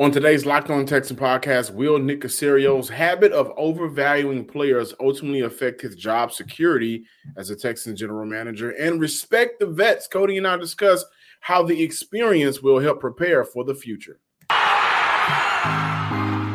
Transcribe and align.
On 0.00 0.12
today's 0.12 0.46
Locked 0.46 0.70
On 0.70 0.86
Texan 0.86 1.16
podcast, 1.16 1.74
will 1.74 1.98
Nick 1.98 2.20
Caserio's 2.20 2.88
habit 2.88 3.32
of 3.32 3.52
overvaluing 3.56 4.44
players 4.44 4.94
ultimately 5.00 5.40
affect 5.40 5.80
his 5.80 5.96
job 5.96 6.30
security 6.30 7.04
as 7.36 7.50
a 7.50 7.56
Texan 7.56 7.96
general 7.96 8.24
manager 8.24 8.70
and 8.70 9.00
respect 9.00 9.58
the 9.58 9.66
vets? 9.66 10.06
Coty 10.06 10.38
and 10.38 10.46
I 10.46 10.56
discuss 10.56 11.04
how 11.40 11.64
the 11.64 11.82
experience 11.82 12.62
will 12.62 12.78
help 12.78 13.00
prepare 13.00 13.44
for 13.44 13.64
the 13.64 13.74
future. 13.74 14.20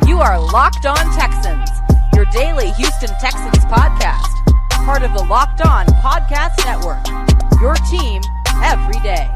You 0.07 0.21
are 0.21 0.39
Locked 0.39 0.86
On 0.86 1.14
Texans, 1.14 1.70
your 2.16 2.23
daily 2.32 2.71
Houston 2.71 3.10
Texans 3.20 3.66
podcast, 3.66 4.23
part 4.86 5.04
of 5.04 5.14
the 5.14 5.23
Locked 5.25 5.66
On 5.66 5.86
Podcast 5.86 6.64
Network. 6.64 7.05
Your 7.60 7.75
team 7.91 8.21
every 8.64 9.02
day. 9.02 9.30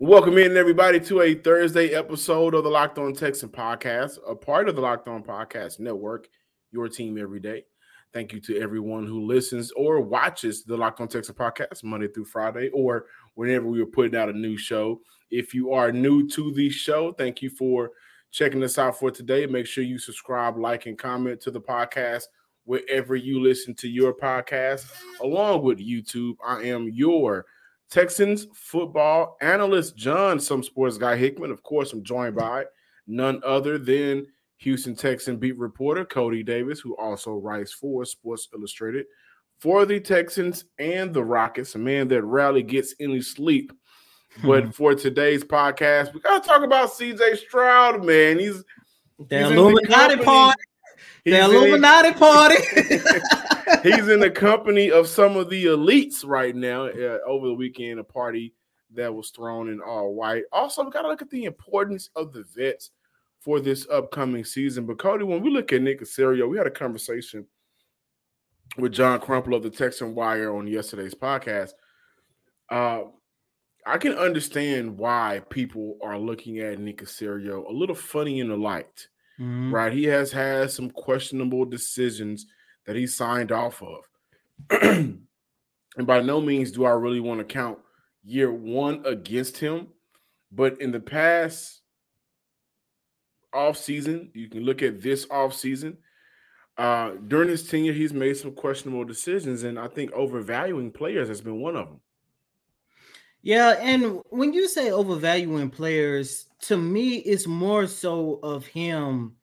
Welcome 0.00 0.38
in, 0.38 0.56
everybody, 0.56 0.98
to 0.98 1.22
a 1.22 1.36
Thursday 1.36 1.90
episode 1.90 2.54
of 2.54 2.64
the 2.64 2.68
Locked 2.68 2.98
On 2.98 3.14
Texan 3.14 3.48
podcast, 3.48 4.18
a 4.28 4.34
part 4.34 4.68
of 4.68 4.74
the 4.74 4.80
Locked 4.80 5.06
On 5.06 5.22
Podcast 5.22 5.78
Network, 5.78 6.26
your 6.72 6.88
team 6.88 7.16
every 7.16 7.38
day. 7.38 7.62
Thank 8.12 8.32
you 8.32 8.40
to 8.40 8.58
everyone 8.58 9.06
who 9.06 9.24
listens 9.24 9.70
or 9.76 10.00
watches 10.00 10.64
the 10.64 10.76
Locked 10.76 11.00
On 11.00 11.06
Texan 11.06 11.36
podcast 11.36 11.84
Monday 11.84 12.08
through 12.08 12.24
Friday 12.24 12.70
or 12.74 13.06
whenever 13.34 13.68
we 13.68 13.80
are 13.82 13.86
putting 13.86 14.16
out 14.16 14.28
a 14.28 14.32
new 14.32 14.56
show. 14.56 15.00
If 15.30 15.54
you 15.54 15.72
are 15.72 15.92
new 15.92 16.26
to 16.30 16.52
the 16.54 16.70
show, 16.70 17.12
thank 17.12 17.40
you 17.40 17.48
for 17.48 17.90
checking 18.32 18.64
us 18.64 18.78
out 18.78 18.98
for 18.98 19.12
today. 19.12 19.46
Make 19.46 19.66
sure 19.66 19.84
you 19.84 20.00
subscribe, 20.00 20.58
like, 20.58 20.86
and 20.86 20.98
comment 20.98 21.40
to 21.42 21.52
the 21.52 21.60
podcast 21.60 22.24
wherever 22.64 23.14
you 23.14 23.40
listen 23.40 23.76
to 23.76 23.88
your 23.88 24.12
podcast, 24.12 24.86
along 25.22 25.62
with 25.62 25.78
YouTube. 25.78 26.34
I 26.44 26.62
am 26.64 26.90
your 26.92 27.46
Texans 27.90 28.46
football 28.54 29.36
analyst 29.40 29.96
John, 29.96 30.40
some 30.40 30.62
sports 30.62 30.98
guy 30.98 31.16
Hickman. 31.16 31.50
Of 31.50 31.62
course, 31.62 31.92
I'm 31.92 32.02
joined 32.02 32.36
by 32.36 32.64
none 33.06 33.40
other 33.44 33.78
than 33.78 34.26
Houston 34.58 34.96
Texan 34.96 35.36
beat 35.36 35.58
reporter 35.58 36.04
Coty 36.04 36.44
Davis, 36.44 36.80
who 36.80 36.96
also 36.96 37.34
writes 37.34 37.72
for 37.72 38.04
Sports 38.04 38.48
Illustrated 38.54 39.06
for 39.58 39.86
the 39.86 40.00
Texans 40.00 40.64
and 40.78 41.14
the 41.14 41.24
Rockets, 41.24 41.74
a 41.74 41.78
man 41.78 42.08
that 42.08 42.22
rarely 42.22 42.62
gets 42.62 42.94
any 43.00 43.20
sleep. 43.20 43.72
But 44.42 44.64
hmm. 44.64 44.70
for 44.70 44.94
today's 44.94 45.44
podcast, 45.44 46.12
we 46.12 46.20
got 46.20 46.42
to 46.42 46.48
talk 46.48 46.62
about 46.62 46.90
CJ 46.90 47.38
Stroud, 47.38 48.04
man. 48.04 48.38
He's 48.38 48.64
the 49.18 49.38
he's 49.38 49.50
Illuminati 49.50 50.22
party. 50.22 50.62
The 51.24 51.40
Illuminati 51.40 52.12
party. 52.12 52.56
He's 53.82 54.08
in 54.08 54.20
the 54.20 54.30
company 54.30 54.90
of 54.90 55.08
some 55.08 55.36
of 55.36 55.50
the 55.50 55.66
elites 55.66 56.24
right 56.24 56.54
now. 56.54 56.86
Uh, 56.86 57.18
over 57.26 57.48
the 57.48 57.54
weekend, 57.54 58.00
a 58.00 58.04
party 58.04 58.54
that 58.94 59.14
was 59.14 59.30
thrown 59.30 59.68
in 59.68 59.80
all 59.80 60.14
white. 60.14 60.44
Also, 60.52 60.84
we 60.84 60.90
got 60.90 61.02
to 61.02 61.08
look 61.08 61.22
at 61.22 61.30
the 61.30 61.44
importance 61.44 62.10
of 62.16 62.32
the 62.32 62.44
vets 62.54 62.90
for 63.40 63.60
this 63.60 63.86
upcoming 63.90 64.44
season. 64.44 64.86
But 64.86 64.98
Coty, 64.98 65.26
when 65.26 65.42
we 65.42 65.50
look 65.50 65.72
at 65.72 65.82
Nick 65.82 66.00
Caserio, 66.00 66.48
we 66.48 66.56
had 66.56 66.66
a 66.66 66.70
conversation 66.70 67.46
with 68.78 68.92
John 68.92 69.20
Crumple 69.20 69.54
of 69.54 69.62
the 69.62 69.70
Texan 69.70 70.14
Wire 70.14 70.54
on 70.56 70.66
yesterday's 70.66 71.14
podcast. 71.14 71.72
Uh, 72.70 73.02
I 73.86 73.98
can 73.98 74.12
understand 74.12 74.96
why 74.96 75.42
people 75.50 75.98
are 76.02 76.18
looking 76.18 76.58
at 76.60 76.78
Nick 76.78 77.02
Caserio 77.02 77.68
a 77.68 77.72
little 77.72 77.94
funny 77.94 78.40
in 78.40 78.48
the 78.48 78.56
light, 78.56 79.08
mm-hmm. 79.38 79.74
right? 79.74 79.92
He 79.92 80.04
has 80.04 80.32
had 80.32 80.70
some 80.70 80.90
questionable 80.90 81.66
decisions 81.66 82.46
that 82.86 82.96
he 82.96 83.06
signed 83.06 83.52
off 83.52 83.82
of. 83.82 84.08
and 84.82 86.06
by 86.06 86.20
no 86.20 86.40
means 86.40 86.72
do 86.72 86.84
I 86.84 86.90
really 86.90 87.20
want 87.20 87.40
to 87.40 87.44
count 87.44 87.78
year 88.24 88.52
one 88.52 89.02
against 89.04 89.58
him. 89.58 89.88
But 90.52 90.80
in 90.80 90.92
the 90.92 91.00
past 91.00 91.80
off 93.52 93.76
season, 93.76 94.30
you 94.34 94.48
can 94.48 94.62
look 94.62 94.82
at 94.82 95.00
this 95.00 95.26
off 95.30 95.54
season. 95.54 95.98
Uh, 96.76 97.12
during 97.28 97.48
his 97.48 97.68
tenure, 97.68 97.92
he's 97.92 98.12
made 98.12 98.36
some 98.36 98.52
questionable 98.52 99.04
decisions, 99.04 99.62
and 99.62 99.78
I 99.78 99.86
think 99.86 100.12
overvaluing 100.12 100.90
players 100.90 101.28
has 101.28 101.40
been 101.40 101.60
one 101.60 101.76
of 101.76 101.86
them. 101.86 102.00
Yeah, 103.42 103.76
and 103.80 104.20
when 104.30 104.52
you 104.52 104.66
say 104.68 104.90
overvaluing 104.90 105.70
players, 105.70 106.46
to 106.62 106.76
me, 106.76 107.16
it's 107.16 107.46
more 107.46 107.86
so 107.86 108.40
of 108.42 108.66
him 108.66 109.36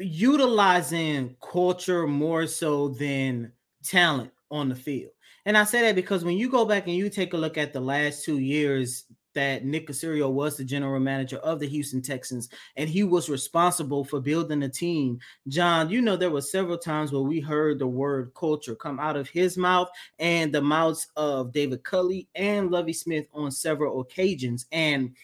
utilizing 0.00 1.36
culture 1.40 2.06
more 2.06 2.46
so 2.46 2.88
than 2.88 3.52
talent 3.82 4.32
on 4.50 4.68
the 4.68 4.74
field. 4.74 5.12
And 5.44 5.58
I 5.58 5.64
say 5.64 5.82
that 5.82 5.96
because 5.96 6.24
when 6.24 6.36
you 6.36 6.48
go 6.48 6.64
back 6.64 6.86
and 6.86 6.96
you 6.96 7.10
take 7.10 7.32
a 7.32 7.36
look 7.36 7.58
at 7.58 7.72
the 7.72 7.80
last 7.80 8.24
two 8.24 8.38
years 8.38 9.04
that 9.34 9.64
Nick 9.64 9.88
Caserio 9.88 10.30
was 10.30 10.56
the 10.56 10.64
general 10.64 11.00
manager 11.00 11.38
of 11.38 11.58
the 11.58 11.66
Houston 11.66 12.02
Texans 12.02 12.48
and 12.76 12.88
he 12.88 13.02
was 13.02 13.30
responsible 13.30 14.04
for 14.04 14.20
building 14.20 14.62
a 14.62 14.68
team. 14.68 15.18
John, 15.48 15.90
you 15.90 16.02
know, 16.02 16.16
there 16.16 16.30
were 16.30 16.42
several 16.42 16.78
times 16.78 17.12
where 17.12 17.22
we 17.22 17.40
heard 17.40 17.78
the 17.78 17.86
word 17.86 18.32
culture 18.34 18.74
come 18.74 19.00
out 19.00 19.16
of 19.16 19.28
his 19.28 19.56
mouth 19.56 19.88
and 20.18 20.52
the 20.52 20.60
mouths 20.60 21.08
of 21.16 21.52
David 21.52 21.82
Culley 21.82 22.28
and 22.34 22.70
Lovie 22.70 22.92
Smith 22.92 23.26
on 23.32 23.50
several 23.50 24.00
occasions. 24.00 24.66
And 24.70 25.14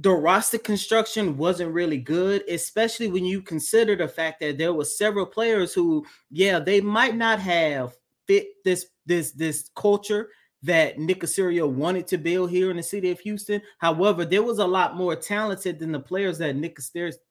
the 0.00 0.10
roster 0.10 0.58
construction 0.58 1.36
wasn't 1.36 1.72
really 1.72 1.98
good, 1.98 2.42
especially 2.48 3.08
when 3.08 3.24
you 3.24 3.42
consider 3.42 3.96
the 3.96 4.08
fact 4.08 4.40
that 4.40 4.56
there 4.56 4.72
were 4.72 4.84
several 4.84 5.26
players 5.26 5.74
who, 5.74 6.06
yeah, 6.30 6.58
they 6.58 6.80
might 6.80 7.16
not 7.16 7.38
have 7.38 7.94
fit 8.26 8.48
this 8.64 8.86
this 9.04 9.32
this 9.32 9.70
culture 9.74 10.30
that 10.62 10.98
Nick 10.98 11.20
Caserio 11.20 11.68
wanted 11.70 12.06
to 12.08 12.18
build 12.18 12.50
here 12.50 12.70
in 12.70 12.76
the 12.76 12.82
city 12.82 13.10
of 13.10 13.20
Houston. 13.20 13.62
However, 13.78 14.24
there 14.24 14.42
was 14.42 14.58
a 14.58 14.66
lot 14.66 14.94
more 14.94 15.16
talented 15.16 15.78
than 15.78 15.92
the 15.92 16.00
players 16.00 16.38
that 16.38 16.56
Nick 16.56 16.78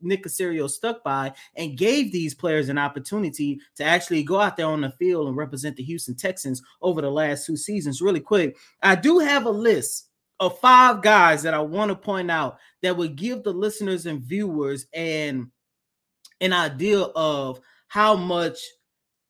Nick 0.02 0.28
stuck 0.30 1.04
by 1.04 1.34
and 1.56 1.78
gave 1.78 2.12
these 2.12 2.36
players 2.36 2.70
an 2.70 2.78
opportunity 2.78 3.60
to 3.76 3.84
actually 3.84 4.24
go 4.24 4.40
out 4.40 4.58
there 4.58 4.68
on 4.68 4.82
the 4.82 4.92
field 4.92 5.28
and 5.28 5.38
represent 5.38 5.76
the 5.76 5.84
Houston 5.84 6.16
Texans 6.16 6.62
over 6.82 7.02
the 7.02 7.10
last 7.10 7.46
two 7.46 7.58
seasons. 7.58 8.02
Really 8.02 8.20
quick, 8.20 8.58
I 8.84 8.96
do 8.96 9.20
have 9.20 9.46
a 9.46 9.52
list 9.52 10.09
of 10.40 10.60
five 10.60 11.02
guys 11.02 11.44
that 11.44 11.54
I 11.54 11.60
want 11.60 11.90
to 11.90 11.96
point 11.96 12.32
out 12.32 12.58
that 12.82 12.96
would 12.96 13.16
give 13.16 13.44
the 13.44 13.54
listeners 13.54 14.06
and 14.06 14.22
viewers 14.22 14.86
an 14.94 15.52
an 16.42 16.54
idea 16.54 17.02
of 17.02 17.60
how 17.88 18.16
much 18.16 18.60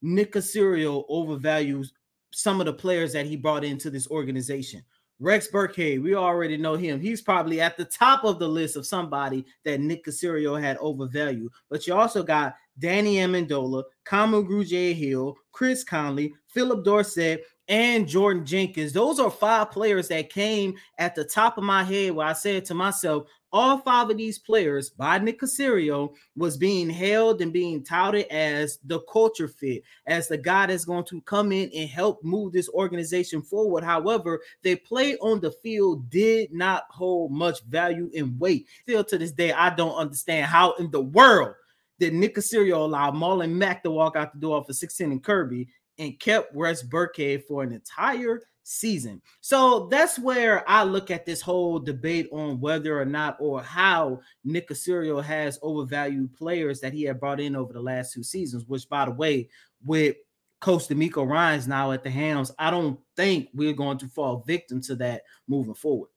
Nick 0.02 0.34
Caserio 0.34 1.10
overvalues 1.10 1.88
some 2.32 2.60
of 2.60 2.68
the 2.68 2.74
players 2.74 3.14
that 3.14 3.26
he 3.26 3.36
brought 3.36 3.64
into 3.64 3.90
this 3.90 4.08
organization. 4.10 4.84
Rex 5.20 5.50
Burkhead, 5.52 6.02
we 6.02 6.16
already 6.16 6.56
know 6.56 6.76
him. 6.76 7.02
He's 7.02 7.22
probably 7.22 7.60
at 7.60 7.76
the 7.76 7.86
top 7.86 8.24
of 8.24 8.40
the 8.40 8.48
list 8.48 8.78
of 8.78 8.86
somebody 8.86 9.46
that 9.66 9.82
Nick 9.82 10.06
Caserio 10.06 10.62
had 10.62 10.78
overvalued. 10.78 11.52
But 11.70 11.88
you 11.88 11.94
also 11.94 12.24
got 12.24 12.56
Danny 12.80 13.16
Amendola, 13.18 13.84
Kamu 14.06 14.48
Grugier-Hill, 14.48 15.36
Chris 15.52 15.84
Conley, 15.84 16.34
Phillip 16.48 16.84
Dorsett, 16.84 17.44
and 17.68 18.08
Jordan 18.08 18.46
Jenkins. 18.46 18.94
Those 18.94 19.20
are 19.20 19.30
five 19.30 19.70
players 19.70 20.08
that 20.08 20.32
came 20.32 20.76
at 20.98 21.14
the 21.14 21.24
top 21.24 21.58
of 21.58 21.64
my 21.64 21.84
head 21.84 22.14
where 22.14 22.26
I 22.28 22.34
said 22.34 22.66
to 22.66 22.74
myself, 22.74 23.28
all 23.52 23.80
five 23.80 24.10
of 24.10 24.18
these 24.18 24.40
players 24.40 24.90
by 24.92 25.18
Nick 25.18 25.40
Caserio 25.40 26.14
was 26.36 26.58
being 26.58 26.90
held 26.90 27.42
and 27.42 27.54
being 27.54 27.84
touted 27.84 28.28
as 28.28 28.80
the 28.86 29.00
culture 29.02 29.48
fit, 29.48 29.84
as 30.06 30.28
the 30.28 30.38
guy 30.38 30.68
that's 30.68 30.86
going 30.86 31.06
to 31.06 31.22
come 31.22 31.52
in 31.52 31.70
and 31.76 31.90
help 31.90 32.24
move 32.24 32.54
this 32.54 32.70
organization 32.70 33.42
forward. 33.42 33.84
However, 33.84 34.40
their 34.64 34.78
play 34.78 35.16
on 35.18 35.40
the 35.40 35.52
field 35.52 36.10
did 36.10 36.52
not 36.54 36.84
hold 36.90 37.32
much 37.32 37.64
value 37.64 38.10
and 38.16 38.40
weight. 38.40 38.68
Still 38.84 39.04
to 39.06 39.18
this 39.18 39.32
day, 39.32 39.52
I 39.52 39.72
don't 39.76 39.96
understand 39.96 40.46
how 40.46 40.74
in 40.74 40.92
the 40.92 41.02
world 41.02 41.56
did 42.00 42.14
Nick 42.14 42.36
Caserio 42.36 42.78
allow 42.78 43.12
Marlon 43.12 43.52
Mack 43.52 43.84
to 43.84 43.92
walk 43.92 44.16
out 44.16 44.34
the 44.34 44.40
door 44.40 44.64
for 44.64 44.74
16 44.74 45.12
and 45.12 45.24
Kirby 45.24 45.68
and 45.98 46.20
kept 46.20 46.56
Rex 46.56 46.82
Burkhead 46.82 47.44
for 47.46 47.62
an 47.62 47.74
entire 47.74 48.42
season. 48.64 49.22
So 49.42 49.88
that's 49.88 50.20
where 50.20 50.68
I 50.70 50.84
look 50.84 51.12
at 51.12 51.26
this 51.26 51.42
whole 51.42 51.80
debate 51.80 52.30
on 52.32 52.60
whether 52.60 53.00
or 53.00 53.06
not 53.06 53.38
or 53.40 53.62
how 53.62 54.22
Nick 54.44 54.70
Caserio 54.70 55.24
has 55.24 55.60
overvalued 55.62 56.36
players 56.36 56.80
that 56.80 56.94
he 56.94 57.04
had 57.04 57.20
brought 57.20 57.40
in 57.40 57.56
over 57.56 57.74
the 57.74 57.82
last 57.82 58.14
two 58.14 58.24
seasons, 58.24 58.66
which 58.68 58.88
by 58.88 59.06
the 59.06 59.12
way, 59.12 59.50
with 59.84 60.16
Coach 60.62 60.88
DeMeco 60.88 61.28
Ryans 61.28 61.68
now 61.68 61.92
at 61.92 62.04
the 62.04 62.10
helms, 62.10 62.52
I 62.60 62.70
don't 62.70 63.00
think 63.16 63.50
we're 63.54 63.74
going 63.74 63.98
to 64.00 64.08
fall 64.08 64.44
victim 64.46 64.82
to 64.82 64.96
that 64.98 65.24
moving 65.48 65.74
forward. 65.74 66.10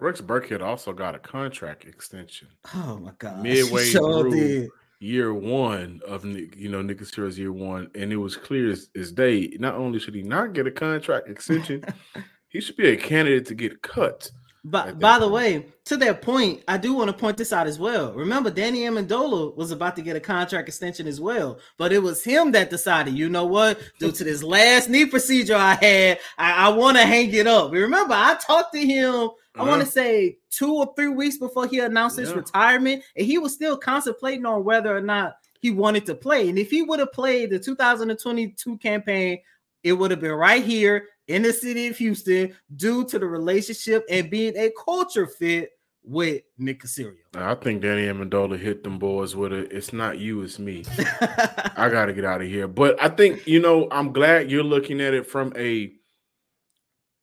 Rex 0.00 0.20
Burkhead 0.20 0.62
also 0.62 0.92
got 0.92 1.14
a 1.14 1.18
contract 1.18 1.84
extension. 1.84 2.48
Oh 2.74 2.98
my 2.98 3.12
god! 3.18 3.42
Midway 3.42 3.86
through, 3.86 4.30
did 4.30 4.68
year 5.00 5.32
one 5.32 6.00
of 6.06 6.24
you 6.24 6.68
know 6.68 6.82
Nick 6.82 6.98
Caserio's 6.98 7.38
year 7.38 7.52
one, 7.52 7.90
and 7.94 8.12
it 8.12 8.16
was 8.16 8.36
clear 8.36 8.70
as, 8.70 8.88
as 8.96 9.12
day. 9.12 9.56
Not 9.58 9.74
only 9.74 9.98
should 9.98 10.14
he 10.14 10.22
not 10.22 10.52
get 10.52 10.66
a 10.66 10.70
contract 10.70 11.28
extension, 11.28 11.84
he 12.48 12.60
should 12.60 12.76
be 12.76 12.88
a 12.88 12.96
candidate 12.96 13.46
to 13.46 13.54
get 13.54 13.82
cut. 13.82 14.30
But 14.64 14.98
by 14.98 15.18
the 15.18 15.28
way, 15.28 15.66
to 15.84 15.96
that 15.98 16.20
point, 16.20 16.62
I 16.66 16.76
do 16.76 16.92
want 16.92 17.08
to 17.08 17.16
point 17.16 17.36
this 17.36 17.52
out 17.52 17.66
as 17.66 17.78
well. 17.78 18.12
Remember, 18.12 18.50
Danny 18.50 18.80
Amendola 18.80 19.56
was 19.56 19.70
about 19.70 19.96
to 19.96 20.02
get 20.02 20.16
a 20.16 20.20
contract 20.20 20.68
extension 20.68 21.06
as 21.06 21.20
well, 21.20 21.58
but 21.76 21.92
it 21.92 22.00
was 22.00 22.24
him 22.24 22.52
that 22.52 22.70
decided, 22.70 23.14
you 23.14 23.28
know 23.28 23.46
what, 23.46 23.80
due 23.98 24.12
to 24.12 24.24
this 24.24 24.42
last 24.42 24.88
knee 24.88 25.06
procedure 25.06 25.54
I 25.54 25.74
had, 25.74 26.18
I, 26.36 26.66
I 26.66 26.68
want 26.70 26.96
to 26.96 27.04
hang 27.04 27.32
it 27.32 27.46
up. 27.46 27.72
Remember, 27.72 28.14
I 28.14 28.36
talked 28.44 28.74
to 28.74 28.84
him, 28.84 29.14
uh-huh. 29.14 29.62
I 29.62 29.62
want 29.62 29.80
to 29.82 29.88
say 29.88 30.38
two 30.50 30.74
or 30.74 30.92
three 30.96 31.08
weeks 31.08 31.38
before 31.38 31.66
he 31.66 31.78
announced 31.78 32.18
yeah. 32.18 32.26
his 32.26 32.34
retirement, 32.34 33.02
and 33.16 33.26
he 33.26 33.38
was 33.38 33.54
still 33.54 33.76
contemplating 33.76 34.44
on 34.44 34.64
whether 34.64 34.94
or 34.94 35.02
not 35.02 35.36
he 35.60 35.70
wanted 35.70 36.04
to 36.06 36.14
play. 36.14 36.48
And 36.48 36.58
if 36.58 36.70
he 36.70 36.82
would 36.82 36.98
have 36.98 37.12
played 37.12 37.50
the 37.50 37.58
2022 37.58 38.78
campaign, 38.78 39.38
it 39.82 39.92
would 39.92 40.10
have 40.10 40.20
been 40.20 40.32
right 40.32 40.64
here 40.64 41.06
in 41.28 41.42
the 41.42 41.52
city 41.52 41.86
of 41.86 41.96
Houston 41.98 42.54
due 42.74 43.04
to 43.04 43.18
the 43.18 43.26
relationship 43.26 44.04
and 44.10 44.30
being 44.30 44.56
a 44.56 44.72
culture 44.84 45.26
fit 45.26 45.70
with 46.02 46.42
Nick 46.56 46.82
Caserio. 46.82 47.16
I 47.34 47.54
think 47.54 47.82
Danny 47.82 48.06
Amendola 48.06 48.58
hit 48.58 48.82
them 48.82 48.98
boys 48.98 49.36
with 49.36 49.52
a 49.52 49.74
it's 49.74 49.92
not 49.92 50.18
you, 50.18 50.40
it's 50.42 50.58
me. 50.58 50.84
I 51.20 51.88
gotta 51.90 52.12
get 52.14 52.24
out 52.24 52.40
of 52.40 52.48
here. 52.48 52.66
But 52.66 53.00
I 53.02 53.08
think, 53.08 53.46
you 53.46 53.60
know, 53.60 53.88
I'm 53.90 54.12
glad 54.12 54.50
you're 54.50 54.64
looking 54.64 55.00
at 55.00 55.14
it 55.14 55.26
from 55.26 55.52
a 55.56 55.92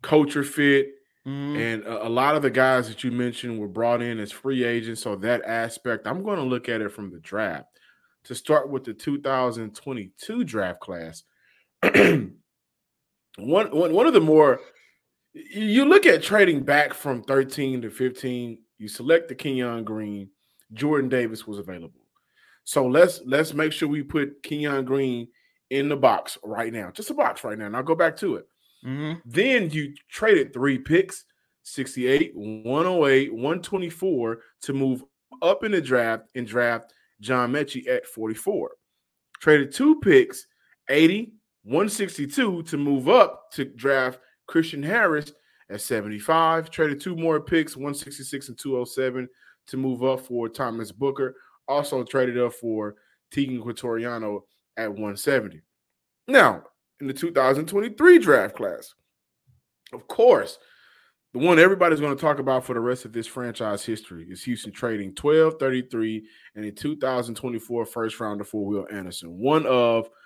culture 0.03 0.43
fit. 0.43 0.91
Mm-hmm. 1.27 1.57
And 1.57 1.83
a, 1.85 2.05
a, 2.05 2.09
lot 2.09 2.35
of 2.35 2.43
the 2.43 2.51
guys 2.51 2.87
that 2.87 3.03
you 3.03 3.11
mentioned 3.11 3.59
were 3.59 3.67
brought 3.67 4.03
in 4.03 4.19
as 4.19 4.31
free 4.31 4.63
agents. 4.63 5.01
So 5.01 5.15
that 5.15 5.43
aspect, 5.43 6.05
I'm 6.05 6.23
going 6.23 6.37
to 6.37 6.45
look 6.45 6.69
at 6.69 6.81
it 6.81 6.89
from 6.89 7.09
the 7.09 7.17
draft. 7.17 7.65
To 8.25 8.35
start 8.35 8.69
with 8.69 8.83
the 8.83 8.93
2022 8.93 10.43
draft 10.43 10.79
class, 10.79 11.23
one, 13.37 13.67
one, 13.71 13.93
one 13.93 14.07
of 14.07 14.13
the 14.13 14.21
more 14.21 14.59
you 15.33 15.85
look 15.85 16.05
at 16.05 16.23
trading 16.23 16.63
back 16.63 16.93
from 16.93 17.21
13 17.23 17.81
to 17.81 17.89
15, 17.89 18.57
you 18.77 18.87
select 18.87 19.27
the 19.27 19.35
Kenyon 19.35 19.83
Green, 19.83 20.29
Jordan 20.73 21.09
Davis 21.09 21.45
was 21.45 21.59
available. 21.59 22.01
So 22.63 22.87
let's 22.87 23.21
let's 23.25 23.53
make 23.53 23.71
sure 23.71 23.87
we 23.87 24.01
put 24.01 24.41
Kenyon 24.43 24.85
Green 24.85 25.27
in 25.69 25.89
the 25.89 25.95
box 25.95 26.37
right 26.43 26.73
now. 26.73 26.89
Just 26.91 27.09
a 27.09 27.13
box 27.13 27.43
right 27.43 27.57
now. 27.57 27.65
And 27.65 27.75
I'll 27.75 27.83
go 27.83 27.95
back 27.95 28.15
to 28.17 28.35
it. 28.35 28.47
Mm-hmm. 28.85 29.19
Then 29.25 29.69
you 29.69 29.93
traded 30.09 30.53
three 30.53 30.77
picks, 30.77 31.25
68, 31.63 32.31
108, 32.35 33.33
124 33.33 34.39
to 34.61 34.73
move 34.73 35.03
up 35.41 35.63
in 35.63 35.71
the 35.71 35.81
draft 35.81 36.23
and 36.35 36.47
draft 36.47 36.93
John 37.21 37.51
Metchie 37.51 37.87
at 37.87 38.07
44. 38.07 38.71
Traded 39.39 39.71
two 39.71 39.99
picks, 39.99 40.47
80, 40.89 41.33
162 41.65 42.61
to 42.61 42.77
move 42.77 43.09
up 43.09 43.51
to 43.51 43.65
draft 43.65 44.19
Christian 44.47 44.83
Harris 44.83 45.33
at 45.71 45.81
75. 45.81 46.69
Traded 46.69 47.01
two 47.01 47.15
more 47.15 47.41
picks, 47.41 47.75
166 47.75 48.49
and 48.49 48.57
207 48.57 49.27
to 49.67 49.77
move 49.77 50.03
up 50.03 50.21
for 50.21 50.47
Thomas 50.47 50.91
Booker. 50.91 51.35
Also 51.67 52.03
traded 52.03 52.37
up 52.37 52.53
for 52.53 52.95
Teagan 53.31 53.59
Quitoriano 53.59 54.41
at 54.77 54.89
170. 54.89 55.63
Now, 56.27 56.63
in 57.01 57.07
the 57.07 57.13
2023 57.13 58.19
draft 58.19 58.55
class, 58.55 58.93
of 59.91 60.07
course, 60.07 60.59
the 61.33 61.39
one 61.39 61.57
everybody's 61.57 61.99
going 61.99 62.15
to 62.15 62.21
talk 62.21 62.37
about 62.37 62.63
for 62.63 62.75
the 62.75 62.79
rest 62.79 63.05
of 63.05 63.11
this 63.11 63.25
franchise 63.25 63.83
history 63.83 64.27
is 64.29 64.43
Houston 64.43 64.71
trading 64.71 65.15
12, 65.15 65.55
33, 65.59 66.27
and 66.55 66.65
a 66.65 66.71
2024 66.71 67.85
first 67.87 68.19
rounder 68.19 68.43
for 68.43 68.63
Will 68.63 68.87
Anderson. 68.91 69.39
One 69.39 69.65
of– 69.65 70.11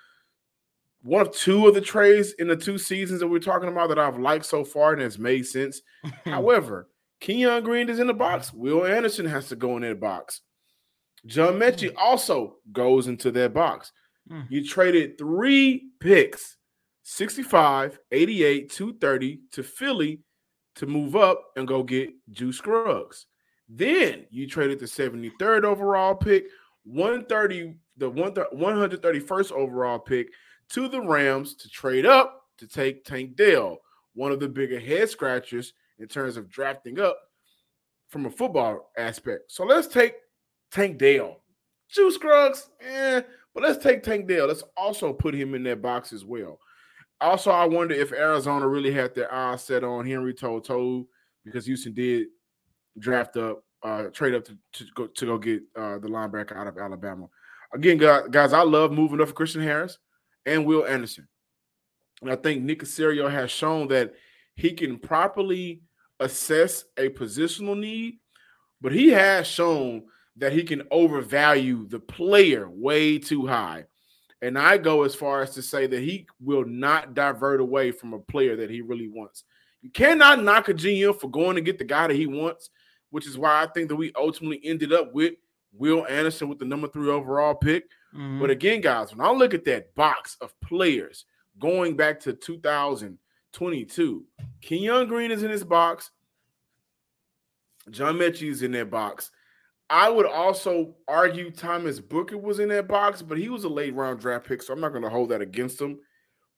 one 1.02 1.22
of 1.22 1.34
two 1.34 1.66
of 1.66 1.74
the 1.74 1.80
trades 1.80 2.32
in 2.38 2.48
the 2.48 2.56
two 2.56 2.78
seasons 2.78 3.20
that 3.20 3.28
we're 3.28 3.38
talking 3.38 3.68
about 3.68 3.88
that 3.88 3.98
I've 3.98 4.18
liked 4.18 4.44
so 4.44 4.64
far 4.64 4.92
and 4.92 5.02
has 5.02 5.18
made 5.18 5.46
sense. 5.46 5.80
However, 6.24 6.88
Kenyon 7.20 7.64
Green 7.64 7.88
is 7.88 7.98
in 7.98 8.06
the 8.06 8.14
box. 8.14 8.52
Will 8.52 8.84
Anderson 8.84 9.26
has 9.26 9.48
to 9.48 9.56
go 9.56 9.76
in 9.76 9.82
that 9.82 10.00
box. 10.00 10.42
John 11.26 11.54
Metchie 11.54 11.90
mm. 11.90 11.96
also 11.98 12.56
goes 12.72 13.06
into 13.06 13.30
that 13.32 13.52
box. 13.52 13.92
You 14.48 14.64
traded 14.64 15.18
three 15.18 15.88
picks 15.98 16.56
65, 17.02 17.98
88, 18.12 18.70
230 18.70 19.40
to 19.52 19.62
Philly 19.64 20.20
to 20.76 20.86
move 20.86 21.16
up 21.16 21.42
and 21.56 21.66
go 21.66 21.82
get 21.82 22.10
Juice 22.30 22.58
Scruggs. 22.58 23.26
Then 23.68 24.26
you 24.30 24.46
traded 24.46 24.78
the 24.78 24.86
73rd 24.86 25.64
overall 25.64 26.14
pick, 26.14 26.46
130, 26.84 27.74
the 28.00 28.10
131st 28.10 29.52
overall 29.52 29.98
pick 29.98 30.30
to 30.70 30.88
the 30.88 31.00
Rams 31.00 31.54
to 31.56 31.68
trade 31.68 32.06
up 32.06 32.46
to 32.56 32.66
take 32.66 33.04
Tank 33.04 33.36
Dell, 33.36 33.78
one 34.14 34.32
of 34.32 34.40
the 34.40 34.48
bigger 34.48 34.80
head 34.80 35.08
scratchers 35.08 35.74
in 35.98 36.08
terms 36.08 36.36
of 36.36 36.48
drafting 36.50 36.98
up 36.98 37.16
from 38.08 38.26
a 38.26 38.30
football 38.30 38.90
aspect. 38.96 39.52
So 39.52 39.64
let's 39.64 39.86
take 39.86 40.14
Tank 40.72 40.98
Dell. 40.98 41.42
Juice 41.88 42.14
Scruggs, 42.14 42.70
eh, 42.80 43.20
but 43.52 43.62
let's 43.62 43.82
take 43.82 44.02
Tank 44.02 44.28
Dell. 44.28 44.46
Let's 44.46 44.62
also 44.76 45.12
put 45.12 45.34
him 45.34 45.54
in 45.54 45.62
that 45.64 45.82
box 45.82 46.12
as 46.12 46.24
well. 46.24 46.58
Also, 47.20 47.50
I 47.50 47.66
wonder 47.66 47.94
if 47.94 48.12
Arizona 48.12 48.66
really 48.66 48.92
had 48.92 49.14
their 49.14 49.32
eyes 49.32 49.64
set 49.64 49.84
on 49.84 50.06
Henry 50.06 50.32
To'o 50.32 51.06
because 51.44 51.66
Houston 51.66 51.92
did 51.92 52.28
draft 52.98 53.36
up, 53.36 53.64
uh, 53.82 54.04
trade 54.04 54.34
up 54.34 54.44
to, 54.44 54.56
to 54.72 54.84
go 54.94 55.06
to 55.06 55.26
go 55.26 55.38
get 55.38 55.62
uh, 55.76 55.98
the 55.98 56.08
linebacker 56.08 56.56
out 56.56 56.66
of 56.66 56.78
Alabama. 56.78 57.28
Again, 57.72 57.98
guys, 57.98 58.52
I 58.52 58.62
love 58.62 58.92
moving 58.92 59.20
up 59.20 59.28
for 59.28 59.34
Christian 59.34 59.62
Harris 59.62 59.98
and 60.44 60.66
Will 60.66 60.86
Anderson. 60.86 61.28
And 62.20 62.30
I 62.30 62.36
think 62.36 62.62
Nick 62.62 62.80
Caserio 62.80 63.30
has 63.30 63.50
shown 63.50 63.88
that 63.88 64.14
he 64.56 64.72
can 64.72 64.98
properly 64.98 65.82
assess 66.18 66.84
a 66.96 67.08
positional 67.08 67.78
need, 67.78 68.18
but 68.80 68.92
he 68.92 69.08
has 69.10 69.46
shown 69.46 70.04
that 70.36 70.52
he 70.52 70.62
can 70.62 70.82
overvalue 70.90 71.86
the 71.86 72.00
player 72.00 72.68
way 72.68 73.18
too 73.18 73.46
high. 73.46 73.84
And 74.42 74.58
I 74.58 74.78
go 74.78 75.04
as 75.04 75.14
far 75.14 75.42
as 75.42 75.50
to 75.54 75.62
say 75.62 75.86
that 75.86 76.00
he 76.00 76.26
will 76.40 76.64
not 76.64 77.14
divert 77.14 77.60
away 77.60 77.92
from 77.92 78.14
a 78.14 78.18
player 78.18 78.56
that 78.56 78.70
he 78.70 78.80
really 78.80 79.08
wants. 79.08 79.44
You 79.82 79.90
cannot 79.90 80.42
knock 80.42 80.68
a 80.68 80.74
GM 80.74 81.18
for 81.18 81.28
going 81.28 81.56
to 81.56 81.62
get 81.62 81.78
the 81.78 81.84
guy 81.84 82.06
that 82.06 82.16
he 82.16 82.26
wants, 82.26 82.70
which 83.10 83.26
is 83.26 83.38
why 83.38 83.62
I 83.62 83.66
think 83.66 83.88
that 83.88 83.96
we 83.96 84.12
ultimately 84.16 84.60
ended 84.64 84.92
up 84.92 85.12
with 85.12 85.34
Will 85.72 86.06
Anderson 86.06 86.48
with 86.48 86.58
the 86.58 86.64
number 86.64 86.88
three 86.88 87.08
overall 87.08 87.54
pick. 87.54 87.84
Mm-hmm. 88.14 88.40
But 88.40 88.50
again, 88.50 88.80
guys, 88.80 89.14
when 89.14 89.26
I 89.26 89.30
look 89.30 89.54
at 89.54 89.64
that 89.64 89.94
box 89.94 90.36
of 90.40 90.58
players 90.60 91.24
going 91.58 91.96
back 91.96 92.20
to 92.20 92.32
2022, 92.32 94.24
Kenyon 94.60 95.08
Green 95.08 95.30
is 95.30 95.42
in 95.42 95.50
this 95.50 95.64
box. 95.64 96.10
John 97.90 98.16
Metchie 98.16 98.50
is 98.50 98.62
in 98.62 98.72
that 98.72 98.90
box. 98.90 99.30
I 99.88 100.08
would 100.08 100.26
also 100.26 100.94
argue 101.08 101.50
Thomas 101.50 101.98
Booker 101.98 102.38
was 102.38 102.60
in 102.60 102.68
that 102.68 102.86
box, 102.86 103.22
but 103.22 103.38
he 103.38 103.48
was 103.48 103.64
a 103.64 103.68
late 103.68 103.94
round 103.94 104.20
draft 104.20 104.46
pick, 104.46 104.62
so 104.62 104.72
I'm 104.72 104.80
not 104.80 104.90
going 104.90 105.02
to 105.02 105.10
hold 105.10 105.30
that 105.30 105.40
against 105.40 105.80
him. 105.80 105.98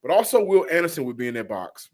But 0.03 0.11
also, 0.11 0.43
Will 0.43 0.67
Anderson 0.69 1.05
would 1.05 1.17
be 1.17 1.27
in 1.27 1.33
that 1.35 1.49
box. 1.49 1.89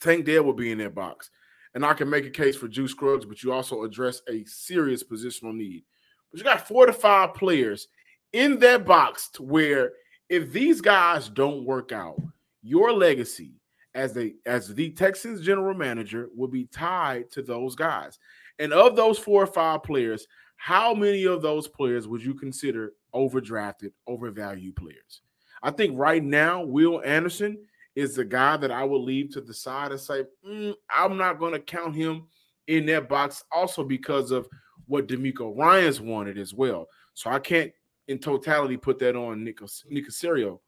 Tank 0.00 0.24
Dell 0.24 0.44
would 0.44 0.56
be 0.56 0.70
in 0.70 0.78
that 0.78 0.94
box. 0.94 1.30
And 1.74 1.84
I 1.84 1.92
can 1.92 2.08
make 2.08 2.24
a 2.24 2.30
case 2.30 2.56
for 2.56 2.68
Juice 2.68 2.92
Scruggs, 2.92 3.26
but 3.26 3.42
you 3.42 3.52
also 3.52 3.82
address 3.82 4.22
a 4.28 4.44
serious 4.44 5.04
positional 5.04 5.54
need. 5.54 5.84
But 6.30 6.38
you 6.38 6.44
got 6.44 6.66
four 6.66 6.86
to 6.86 6.92
five 6.92 7.34
players 7.34 7.88
in 8.32 8.58
that 8.60 8.84
box 8.84 9.30
to 9.34 9.42
where 9.42 9.92
if 10.28 10.52
these 10.52 10.80
guys 10.80 11.28
don't 11.28 11.64
work 11.64 11.92
out, 11.92 12.20
your 12.62 12.92
legacy 12.92 13.52
as 13.94 14.12
the 14.12 14.36
as 14.46 14.74
the 14.74 14.90
Texans 14.90 15.40
general 15.40 15.74
manager 15.74 16.28
will 16.36 16.48
be 16.48 16.66
tied 16.66 17.30
to 17.32 17.42
those 17.42 17.74
guys. 17.74 18.18
And 18.58 18.72
of 18.72 18.96
those 18.96 19.18
four 19.18 19.42
or 19.42 19.46
five 19.46 19.82
players, 19.82 20.26
how 20.56 20.92
many 20.92 21.24
of 21.24 21.42
those 21.42 21.68
players 21.68 22.06
would 22.08 22.22
you 22.22 22.34
consider 22.34 22.92
overdrafted, 23.14 23.92
overvalued 24.06 24.76
players? 24.76 25.22
I 25.62 25.70
think 25.70 25.98
right 25.98 26.22
now, 26.22 26.62
Will 26.62 27.02
Anderson 27.04 27.58
is 27.94 28.14
the 28.14 28.24
guy 28.24 28.56
that 28.56 28.70
I 28.70 28.84
will 28.84 29.02
leave 29.02 29.30
to 29.30 29.40
the 29.40 29.54
side 29.54 29.92
and 29.92 30.00
say, 30.00 30.24
mm, 30.46 30.74
I'm 30.94 31.16
not 31.16 31.38
going 31.38 31.52
to 31.52 31.60
count 31.60 31.96
him 31.96 32.26
in 32.66 32.86
that 32.86 33.08
box, 33.08 33.42
also 33.50 33.82
because 33.82 34.30
of 34.30 34.48
what 34.88 35.06
DeMeco 35.06 35.56
Ryans 35.56 36.00
wanted 36.00 36.38
as 36.38 36.52
well. 36.52 36.88
So 37.14 37.30
I 37.30 37.38
can't 37.38 37.72
in 38.08 38.18
totality 38.18 38.76
put 38.76 38.98
that 38.98 39.14
on 39.14 39.44
Nick, 39.44 39.60
Caserio. 39.60 40.58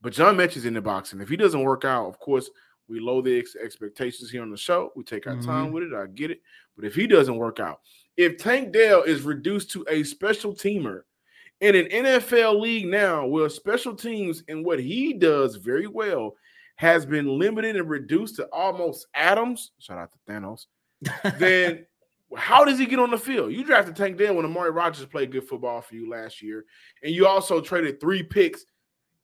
But 0.00 0.12
John 0.12 0.36
Metchie's 0.36 0.64
in 0.64 0.74
the 0.74 0.82
boxing. 0.82 1.20
If 1.20 1.28
he 1.28 1.36
doesn't 1.36 1.62
work 1.62 1.84
out, 1.84 2.08
of 2.08 2.18
course, 2.18 2.50
we 2.88 3.00
lower 3.00 3.22
the 3.22 3.38
ex- 3.38 3.56
expectations 3.56 4.30
here 4.30 4.42
on 4.42 4.50
the 4.50 4.56
show. 4.56 4.90
We 4.96 5.04
take 5.04 5.26
our 5.26 5.34
mm-hmm. 5.34 5.46
time 5.46 5.72
with 5.72 5.84
it. 5.84 5.94
I 5.94 6.06
get 6.06 6.30
it. 6.30 6.40
But 6.76 6.84
if 6.84 6.94
he 6.94 7.06
doesn't 7.06 7.36
work 7.36 7.60
out, 7.60 7.80
if 8.16 8.36
Tank 8.36 8.72
Dell 8.72 9.02
is 9.02 9.22
reduced 9.22 9.70
to 9.72 9.86
a 9.88 10.02
special 10.02 10.52
teamer 10.54 11.02
in 11.60 11.74
an 11.74 11.86
NFL 11.86 12.60
league 12.60 12.86
now 12.86 13.26
where 13.26 13.48
special 13.48 13.94
teams 13.94 14.42
and 14.48 14.64
what 14.64 14.78
he 14.78 15.14
does 15.14 15.56
very 15.56 15.86
well 15.86 16.34
has 16.76 17.06
been 17.06 17.38
limited 17.38 17.76
and 17.76 17.88
reduced 17.88 18.36
to 18.36 18.46
almost 18.52 19.06
atoms, 19.14 19.70
shout 19.78 19.98
out 19.98 20.10
to 20.12 20.32
Thanos, 20.32 20.66
then 21.38 21.86
how 22.36 22.64
does 22.64 22.78
he 22.78 22.86
get 22.86 22.98
on 22.98 23.10
the 23.10 23.18
field? 23.18 23.52
You 23.52 23.64
drafted 23.64 23.96
Tank 23.96 24.18
Dell 24.18 24.34
when 24.34 24.44
Amari 24.44 24.70
Rodgers 24.70 25.06
played 25.06 25.32
good 25.32 25.48
football 25.48 25.80
for 25.80 25.94
you 25.94 26.08
last 26.10 26.42
year, 26.42 26.64
and 27.02 27.14
you 27.14 27.26
also 27.26 27.60
traded 27.60 28.00
three 28.00 28.22
picks 28.22 28.64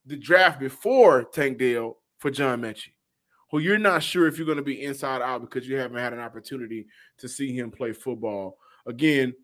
the 0.07 0.17
draft 0.17 0.59
before 0.59 1.25
Tank 1.25 1.59
Dell 1.59 1.99
for 2.19 2.31
John 2.31 2.61
Metchie. 2.61 2.93
who 3.51 3.59
you're 3.59 3.79
not 3.79 4.03
sure 4.03 4.27
if 4.27 4.39
you're 4.39 4.47
going 4.47 4.59
to 4.59 4.63
be 4.63 4.83
inside 4.83 5.23
out 5.23 5.41
because 5.41 5.69
you 5.69 5.77
haven't 5.77 5.99
had 5.99 6.13
an 6.13 6.21
opportunity 6.21 6.87
to 7.19 7.29
see 7.29 7.53
him 7.53 7.71
play 7.71 7.93
football. 7.93 8.59
Again, 8.87 9.35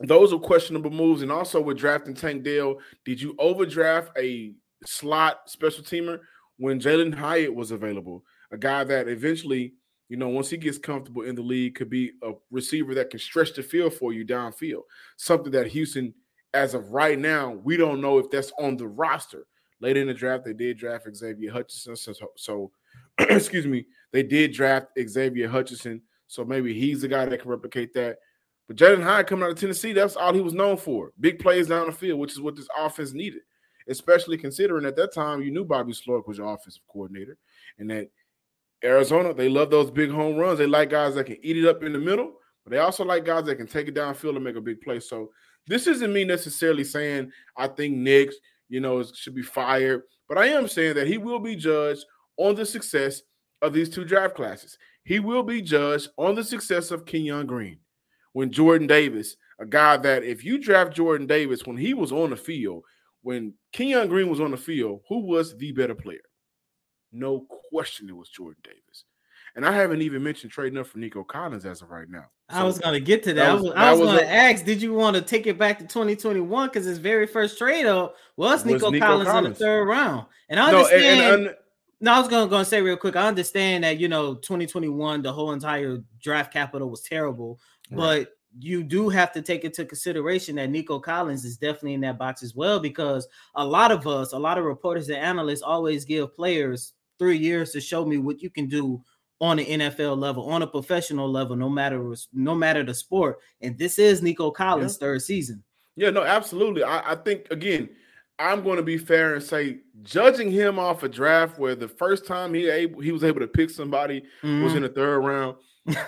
those 0.00 0.32
are 0.32 0.38
questionable 0.38 0.90
moves. 0.90 1.22
And 1.22 1.32
also 1.32 1.60
with 1.60 1.78
drafting 1.78 2.14
Tank 2.14 2.42
Dell, 2.42 2.78
did 3.04 3.20
you 3.20 3.34
overdraft 3.38 4.16
a 4.18 4.52
slot 4.84 5.48
special 5.48 5.82
teamer 5.82 6.20
when 6.58 6.80
Jalin 6.80 7.14
Hyatt 7.14 7.54
was 7.54 7.70
available? 7.70 8.24
A 8.50 8.58
guy 8.58 8.84
that 8.84 9.08
eventually, 9.08 9.74
you 10.08 10.16
know, 10.16 10.28
once 10.28 10.50
he 10.50 10.56
gets 10.56 10.78
comfortable 10.78 11.22
in 11.22 11.34
the 11.34 11.42
league, 11.42 11.74
could 11.74 11.90
be 11.90 12.12
a 12.22 12.32
receiver 12.50 12.94
that 12.94 13.10
can 13.10 13.18
stretch 13.18 13.54
the 13.54 13.62
field 13.62 13.94
for 13.94 14.12
you 14.12 14.24
downfield. 14.24 14.82
Something 15.16 15.52
that 15.52 15.68
Houston, 15.68 16.12
as 16.52 16.74
of 16.74 16.90
right 16.90 17.18
now, 17.18 17.52
we 17.64 17.76
don't 17.76 18.00
know 18.00 18.18
if 18.18 18.30
that's 18.30 18.52
on 18.58 18.76
the 18.76 18.86
roster. 18.86 19.46
Later 19.80 20.00
in 20.00 20.06
the 20.06 20.14
draft, 20.14 20.44
they 20.44 20.52
did 20.52 20.78
draft 20.78 21.08
Xavier 21.14 21.50
Hutchinson. 21.50 21.96
So, 21.96 22.12
so 22.36 22.70
excuse 23.18 23.66
me, 23.66 23.86
they 24.12 24.22
did 24.22 24.52
draft 24.52 24.88
Xavier 24.98 25.48
Hutchinson. 25.48 26.02
So 26.26 26.44
maybe 26.44 26.78
he's 26.78 27.02
the 27.02 27.08
guy 27.08 27.26
that 27.26 27.40
can 27.40 27.50
replicate 27.50 27.92
that. 27.94 28.18
But 28.66 28.76
Jalin 28.76 29.02
Hyatt 29.02 29.26
coming 29.26 29.44
out 29.44 29.50
of 29.50 29.58
Tennessee, 29.58 29.92
that's 29.92 30.16
all 30.16 30.32
he 30.32 30.40
was 30.40 30.54
known 30.54 30.76
for. 30.76 31.12
Big 31.20 31.38
plays 31.38 31.68
down 31.68 31.86
the 31.86 31.92
field, 31.92 32.18
which 32.18 32.32
is 32.32 32.40
what 32.40 32.56
this 32.56 32.68
offense 32.76 33.12
needed. 33.12 33.42
Especially 33.88 34.38
considering 34.38 34.86
at 34.86 34.96
that 34.96 35.12
time 35.12 35.42
you 35.42 35.50
knew 35.50 35.64
Bobby 35.64 35.92
Slowik 35.92 36.26
was 36.26 36.38
your 36.38 36.52
offensive 36.52 36.82
coordinator, 36.90 37.36
and 37.78 37.90
that 37.90 38.08
Arizona, 38.84 39.32
they 39.32 39.48
love 39.48 39.70
those 39.70 39.90
big 39.90 40.10
home 40.10 40.36
runs. 40.36 40.58
They 40.58 40.66
like 40.66 40.90
guys 40.90 41.14
that 41.14 41.24
can 41.24 41.38
eat 41.42 41.56
it 41.56 41.66
up 41.66 41.82
in 41.82 41.92
the 41.92 41.98
middle, 41.98 42.34
but 42.64 42.70
they 42.70 42.78
also 42.78 43.04
like 43.04 43.24
guys 43.24 43.46
that 43.46 43.56
can 43.56 43.66
take 43.66 43.88
it 43.88 43.94
downfield 43.94 44.36
and 44.36 44.44
make 44.44 44.56
a 44.56 44.60
big 44.60 44.80
play. 44.82 45.00
So 45.00 45.30
this 45.66 45.86
isn't 45.86 46.12
me 46.12 46.24
necessarily 46.24 46.84
saying 46.84 47.32
I 47.56 47.68
think 47.68 47.96
Nick, 47.96 48.30
you 48.68 48.80
know, 48.80 49.02
should 49.02 49.34
be 49.34 49.42
fired, 49.42 50.02
but 50.28 50.38
I 50.38 50.46
am 50.48 50.68
saying 50.68 50.94
that 50.94 51.06
he 51.06 51.18
will 51.18 51.38
be 51.38 51.56
judged 51.56 52.04
on 52.36 52.54
the 52.54 52.66
success 52.66 53.22
of 53.62 53.72
these 53.72 53.88
two 53.88 54.04
draft 54.04 54.34
classes. 54.34 54.76
He 55.04 55.18
will 55.18 55.42
be 55.42 55.62
judged 55.62 56.10
on 56.18 56.34
the 56.34 56.44
success 56.44 56.90
of 56.90 57.06
Kenyon 57.06 57.46
Green 57.46 57.78
when 58.32 58.50
Jordan 58.50 58.86
Davis, 58.86 59.36
a 59.58 59.66
guy 59.66 59.96
that 59.98 60.24
if 60.24 60.44
you 60.44 60.58
draft 60.58 60.94
Jordan 60.94 61.26
Davis 61.26 61.64
when 61.64 61.76
he 61.76 61.94
was 61.94 62.12
on 62.12 62.30
the 62.30 62.36
field, 62.36 62.82
when 63.22 63.54
Kenyon 63.72 64.08
Green 64.08 64.28
was 64.28 64.40
on 64.40 64.50
the 64.50 64.56
field, 64.56 65.00
who 65.08 65.20
was 65.20 65.56
the 65.56 65.72
better 65.72 65.94
player? 65.94 66.20
No 67.14 67.46
question 67.70 68.08
it 68.08 68.16
was 68.16 68.28
Jordan 68.28 68.60
Davis. 68.62 69.04
And 69.56 69.64
I 69.64 69.72
haven't 69.72 70.02
even 70.02 70.22
mentioned 70.22 70.50
trading 70.50 70.78
up 70.78 70.88
for 70.88 70.98
Nico 70.98 71.22
Collins 71.22 71.64
as 71.64 71.80
of 71.80 71.90
right 71.90 72.10
now. 72.10 72.24
So 72.50 72.56
I 72.56 72.64
was 72.64 72.78
going 72.78 72.94
to 72.94 73.00
get 73.00 73.22
to 73.24 73.34
that. 73.34 73.54
that 73.54 73.62
was, 73.62 73.72
I 73.76 73.92
was, 73.92 74.00
was 74.00 74.08
going 74.10 74.24
to 74.24 74.32
ask, 74.32 74.64
did 74.64 74.82
you 74.82 74.92
want 74.92 75.14
to 75.14 75.22
take 75.22 75.46
it 75.46 75.56
back 75.56 75.78
to 75.78 75.84
2021? 75.84 76.68
Because 76.68 76.84
his 76.84 76.98
very 76.98 77.26
first 77.26 77.56
trade 77.56 77.86
up 77.86 78.16
was 78.36 78.64
Nico, 78.64 78.86
was 78.86 78.92
Nico 78.92 79.06
Collins, 79.06 79.28
Collins, 79.28 79.46
in 79.46 79.52
the 79.52 79.58
third 79.58 79.84
round. 79.84 80.26
And 80.48 80.58
I 80.58 80.72
understand. 80.72 81.02
No, 81.02 81.34
and, 81.34 81.46
and, 81.46 81.56
no, 82.00 82.12
I 82.12 82.18
was 82.18 82.28
gonna, 82.28 82.50
gonna 82.50 82.64
say 82.64 82.82
real 82.82 82.96
quick. 82.96 83.16
I 83.16 83.26
understand 83.26 83.84
that 83.84 83.98
you 83.98 84.08
know 84.08 84.34
2021, 84.34 85.22
the 85.22 85.32
whole 85.32 85.52
entire 85.52 85.98
draft 86.20 86.52
capital 86.52 86.90
was 86.90 87.00
terrible, 87.00 87.58
but 87.90 88.30
you 88.58 88.82
do 88.82 89.08
have 89.08 89.32
to 89.32 89.42
take 89.42 89.64
into 89.64 89.84
consideration 89.84 90.56
that 90.56 90.70
Nico 90.70 90.98
Collins 90.98 91.44
is 91.44 91.56
definitely 91.56 91.94
in 91.94 92.00
that 92.02 92.18
box 92.18 92.42
as 92.42 92.54
well 92.54 92.78
because 92.78 93.26
a 93.54 93.64
lot 93.64 93.90
of 93.90 94.06
us, 94.06 94.32
a 94.32 94.38
lot 94.38 94.58
of 94.58 94.64
reporters 94.64 95.08
and 95.08 95.18
analysts 95.18 95.62
always 95.62 96.04
give 96.04 96.34
players 96.34 96.93
three 97.18 97.38
years 97.38 97.72
to 97.72 97.80
show 97.80 98.04
me 98.04 98.18
what 98.18 98.42
you 98.42 98.50
can 98.50 98.68
do 98.68 99.02
on 99.40 99.58
an 99.58 99.64
NFL 99.66 100.18
level, 100.18 100.48
on 100.48 100.62
a 100.62 100.66
professional 100.66 101.30
level, 101.30 101.56
no 101.56 101.68
matter 101.68 102.14
no 102.32 102.54
matter 102.54 102.82
the 102.82 102.94
sport. 102.94 103.38
And 103.60 103.78
this 103.78 103.98
is 103.98 104.22
Nico 104.22 104.50
Collins' 104.50 104.94
yeah. 104.94 105.06
third 105.06 105.22
season. 105.22 105.62
Yeah, 105.96 106.10
no, 106.10 106.22
absolutely. 106.22 106.82
I, 106.82 107.12
I 107.12 107.14
think 107.14 107.50
again, 107.50 107.88
I'm 108.38 108.62
going 108.64 108.76
to 108.76 108.82
be 108.82 108.98
fair 108.98 109.34
and 109.34 109.42
say, 109.42 109.80
judging 110.02 110.50
him 110.50 110.78
off 110.78 111.02
a 111.02 111.08
draft 111.08 111.58
where 111.58 111.74
the 111.74 111.88
first 111.88 112.26
time 112.26 112.54
he 112.54 112.68
able 112.68 113.00
he 113.00 113.12
was 113.12 113.24
able 113.24 113.40
to 113.40 113.46
pick 113.46 113.70
somebody 113.70 114.22
mm-hmm. 114.42 114.64
was 114.64 114.74
in 114.74 114.82
the 114.82 114.88
third 114.88 115.20
round 115.20 115.56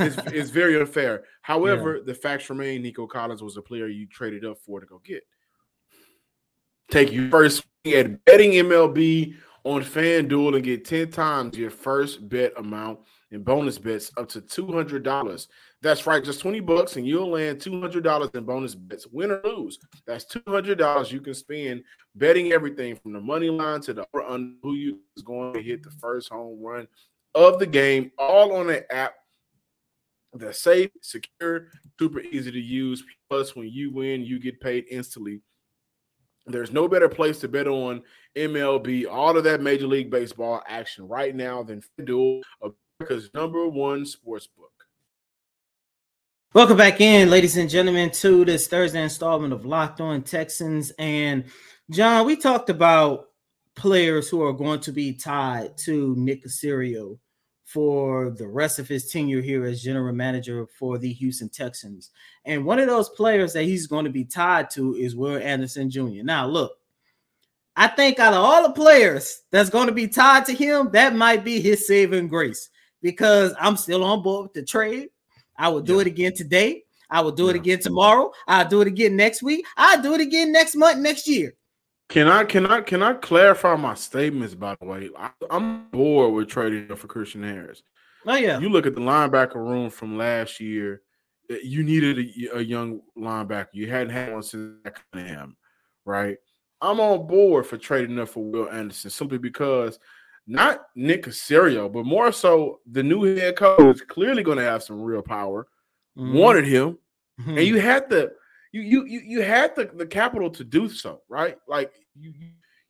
is, 0.01 0.19
is 0.33 0.51
very 0.51 0.79
unfair. 0.81 1.25
However, 1.43 1.97
yeah. 1.97 2.03
the 2.07 2.15
facts 2.15 2.49
remain: 2.51 2.83
Nico 2.83 3.07
Collins 3.07 3.43
was 3.43 3.57
a 3.57 3.63
player 3.63 3.87
you 3.87 4.07
traded 4.07 4.45
up 4.45 4.59
for 4.59 4.81
to 4.81 4.87
go 4.87 5.01
get. 5.05 5.23
Take 6.91 7.13
your 7.13 7.29
first 7.31 7.65
at 7.87 8.25
betting 8.25 8.53
MLB 8.53 9.35
on 9.67 9.83
FanDuel 9.83 10.55
and 10.55 10.65
get 10.65 10.85
10 10.85 11.11
times 11.11 11.59
your 11.59 11.73
first 11.73 12.29
bet 12.29 12.53
amount 12.57 13.01
in 13.33 13.43
bonus 13.43 13.79
bets 13.79 14.13
up 14.17 14.29
to 14.29 14.41
$200. 14.41 15.49
That's 15.83 16.07
right, 16.07 16.23
just 16.23 16.41
20 16.41 16.61
bucks 16.61 16.95
and 16.95 17.05
you'll 17.05 17.31
land 17.31 17.59
$200 17.59 18.33
in 18.33 18.45
bonus 18.45 18.77
bets, 18.77 19.09
win 19.09 19.33
or 19.33 19.41
lose. 19.43 19.81
That's 20.07 20.25
$200 20.27 21.11
you 21.11 21.21
can 21.21 21.35
spend 21.35 21.83
betting 22.15 22.53
everything 22.53 22.95
from 22.95 23.13
the 23.13 23.21
money 23.21 23.51
line 23.51 23.81
to 23.81 23.93
the 23.93 24.07
who 24.63 24.75
you 24.75 25.01
is 25.17 25.25
going 25.25 25.55
to 25.55 25.63
hit 25.63 25.83
the 25.83 25.91
first 25.91 26.29
home 26.29 26.63
run 26.63 26.87
of 27.35 27.59
the 27.59 27.67
game, 27.67 28.13
all 28.19 28.55
on 28.55 28.71
an 28.71 28.85
app 28.93 29.15
that's 30.33 30.61
safe, 30.61 30.91
secure, 31.03 31.71
super 31.99 32.21
easy 32.21 32.53
to 32.53 32.61
use. 32.61 33.03
Plus, 33.29 33.57
when 33.57 33.69
you 33.69 33.91
win, 33.91 34.25
you 34.25 34.39
get 34.39 34.61
paid 34.61 34.85
instantly. 34.93 35.41
There's 36.47 36.73
no 36.73 36.87
better 36.87 37.09
place 37.09 37.41
to 37.41 37.49
bet 37.49 37.67
on 37.67 38.03
MLB, 38.37 39.07
all 39.11 39.37
of 39.37 39.43
that 39.45 39.61
Major 39.61 39.89
League 39.89 40.11
Baseball 40.11 40.63
action 40.69 41.09
right 41.09 41.35
now 41.35 41.65
than 41.65 41.83
FanDuel, 41.99 42.43
America's 43.01 43.31
number 43.35 43.67
one 43.67 44.07
sports 44.07 44.47
book. 44.47 44.71
Welcome 46.55 46.77
back 46.77 47.01
in, 47.01 47.31
ladies 47.31 47.57
and 47.57 47.69
gentlemen, 47.69 48.13
to 48.13 48.45
this 48.45 48.69
Thursday 48.69 49.03
installment 49.03 49.53
of 49.53 49.67
Locked 49.67 50.01
On 50.01 50.23
Texans. 50.23 50.93
And 51.01 51.47
John, 51.91 52.25
we 52.27 52.37
talked 52.37 52.71
about 52.71 53.27
players 53.75 54.29
who 54.29 54.43
are 54.43 54.53
going 54.53 54.81
to 54.81 54.93
be 54.93 55.15
tied 55.15 55.77
to 55.79 56.15
Nick 56.17 56.45
Caserio 56.45 57.19
for 57.67 58.31
the 58.31 58.47
rest 58.47 58.79
of 58.79 58.87
his 58.87 59.11
tenure 59.11 59.43
here 59.43 59.65
as 59.65 59.83
general 59.83 60.15
manager 60.15 60.67
for 60.79 60.99
the 60.99 61.13
Houston 61.13 61.49
Texans. 61.49 62.11
And 62.45 62.65
one 62.65 62.79
of 62.79 62.87
those 62.87 63.09
players 63.09 63.53
that 63.55 63.65
he's 63.65 63.89
going 63.89 64.05
to 64.05 64.11
be 64.11 64.25
tied 64.25 64.71
to 64.71 64.95
is 64.95 65.17
Will 65.17 65.37
Anderson 65.37 65.91
Jr. 65.91 66.23
Now, 66.23 66.47
look, 66.47 66.79
I 67.75 67.89
think 67.89 68.21
out 68.21 68.35
of 68.35 68.45
all 68.45 68.63
the 68.63 68.73
players 68.73 69.43
that's 69.51 69.69
going 69.69 69.89
to 69.89 69.93
be 69.93 70.07
tied 70.07 70.47
to 70.47 70.55
him, 70.55 70.91
that 70.93 71.17
might 71.17 71.45
be 71.45 71.61
his 71.61 71.89
saving 71.89 72.29
grace 72.29 72.71
because 73.03 73.53
I'm 73.59 73.77
still 73.77 74.05
on 74.05 74.23
board 74.23 74.45
with 74.45 74.55
the 74.55 74.63
trade. 74.63 75.09
I 75.59 75.69
will 75.69 75.83
do 75.83 75.97
yeah. 75.97 76.03
it 76.03 76.07
again 76.07 76.35
today. 76.35 76.85
I 77.11 77.21
will 77.21 77.33
do 77.33 77.45
yeah. 77.45 77.51
it 77.51 77.57
again 77.57 77.81
tomorrow. 77.81 78.31
I'll 78.47 78.69
do 78.69 78.81
it 78.81 78.87
again 78.87 79.17
next 79.17 79.43
week. 79.43 79.67
I'll 79.77 80.01
do 80.01 80.15
it 80.15 80.21
again 80.21 80.53
next 80.53 80.77
month, 80.77 80.99
next 80.99 81.27
year. 81.27 81.55
Can 82.09 82.29
I 82.29 82.45
can 82.45 82.67
I 82.67 82.83
can 82.83 83.03
I 83.03 83.15
clarify 83.15 83.75
my 83.77 83.95
statements? 83.95 84.55
By 84.55 84.77
the 84.81 84.87
way, 84.87 85.11
I, 85.19 85.31
am 85.51 85.89
bored 85.91 86.35
with 86.35 86.49
trading 86.49 86.95
for 86.95 87.09
Christian 87.09 87.43
Harris. 87.43 87.83
Oh 88.27 88.37
yeah, 88.37 88.61
you 88.61 88.69
look 88.69 88.87
at 88.87 88.95
the 88.95 89.01
linebacker 89.01 89.57
room 89.57 89.91
from 89.91 90.17
last 90.17 90.61
year. 90.61 91.03
Eh, 91.51 91.59
you 91.65 91.83
needed 91.83 92.19
a, 92.19 92.59
a 92.59 92.61
young 92.61 93.01
linebacker. 93.19 93.69
You 93.73 93.91
hadn't 93.91 94.11
had 94.11 94.33
one 94.33 94.43
since 94.43 94.77
Cunningham, 95.13 95.57
right? 96.05 96.37
I'm 96.81 97.01
on 97.01 97.27
board 97.27 97.67
for 97.67 97.77
trading 97.77 98.19
up 98.21 98.29
for 98.29 98.45
Will 98.45 98.69
Anderson 98.69 99.11
simply 99.11 99.39
because 99.39 99.99
not 100.47 100.83
Nick 100.95 101.25
Caserio, 101.25 101.93
but 101.93 102.07
more 102.07 102.31
so 102.31 102.81
the 102.91 103.03
new 103.03 103.23
head 103.23 103.57
coach 103.57 103.97
is 103.97 104.03
clearly 104.03 104.45
going 104.45 104.59
to 104.59 104.65
have 104.65 104.83
some 104.83 105.01
real 105.01 105.23
power. 105.23 105.67
Mm-hmm. 106.17 106.35
Wanted 106.35 106.67
him, 106.67 106.99
mm-hmm. 107.41 107.59
and 107.59 107.67
you 107.67 107.81
had 107.81 108.09
to 108.11 108.31
you 108.77 108.83
you 108.83 109.05
you 109.07 109.21
you 109.21 109.43
had 109.43 109.75
the, 109.75 109.91
the 109.95 110.07
capital 110.07 110.51
to 110.51 110.65
do 110.65 110.89
so, 110.89 111.23
right? 111.29 111.57
Like 111.67 111.93
you 112.19 112.33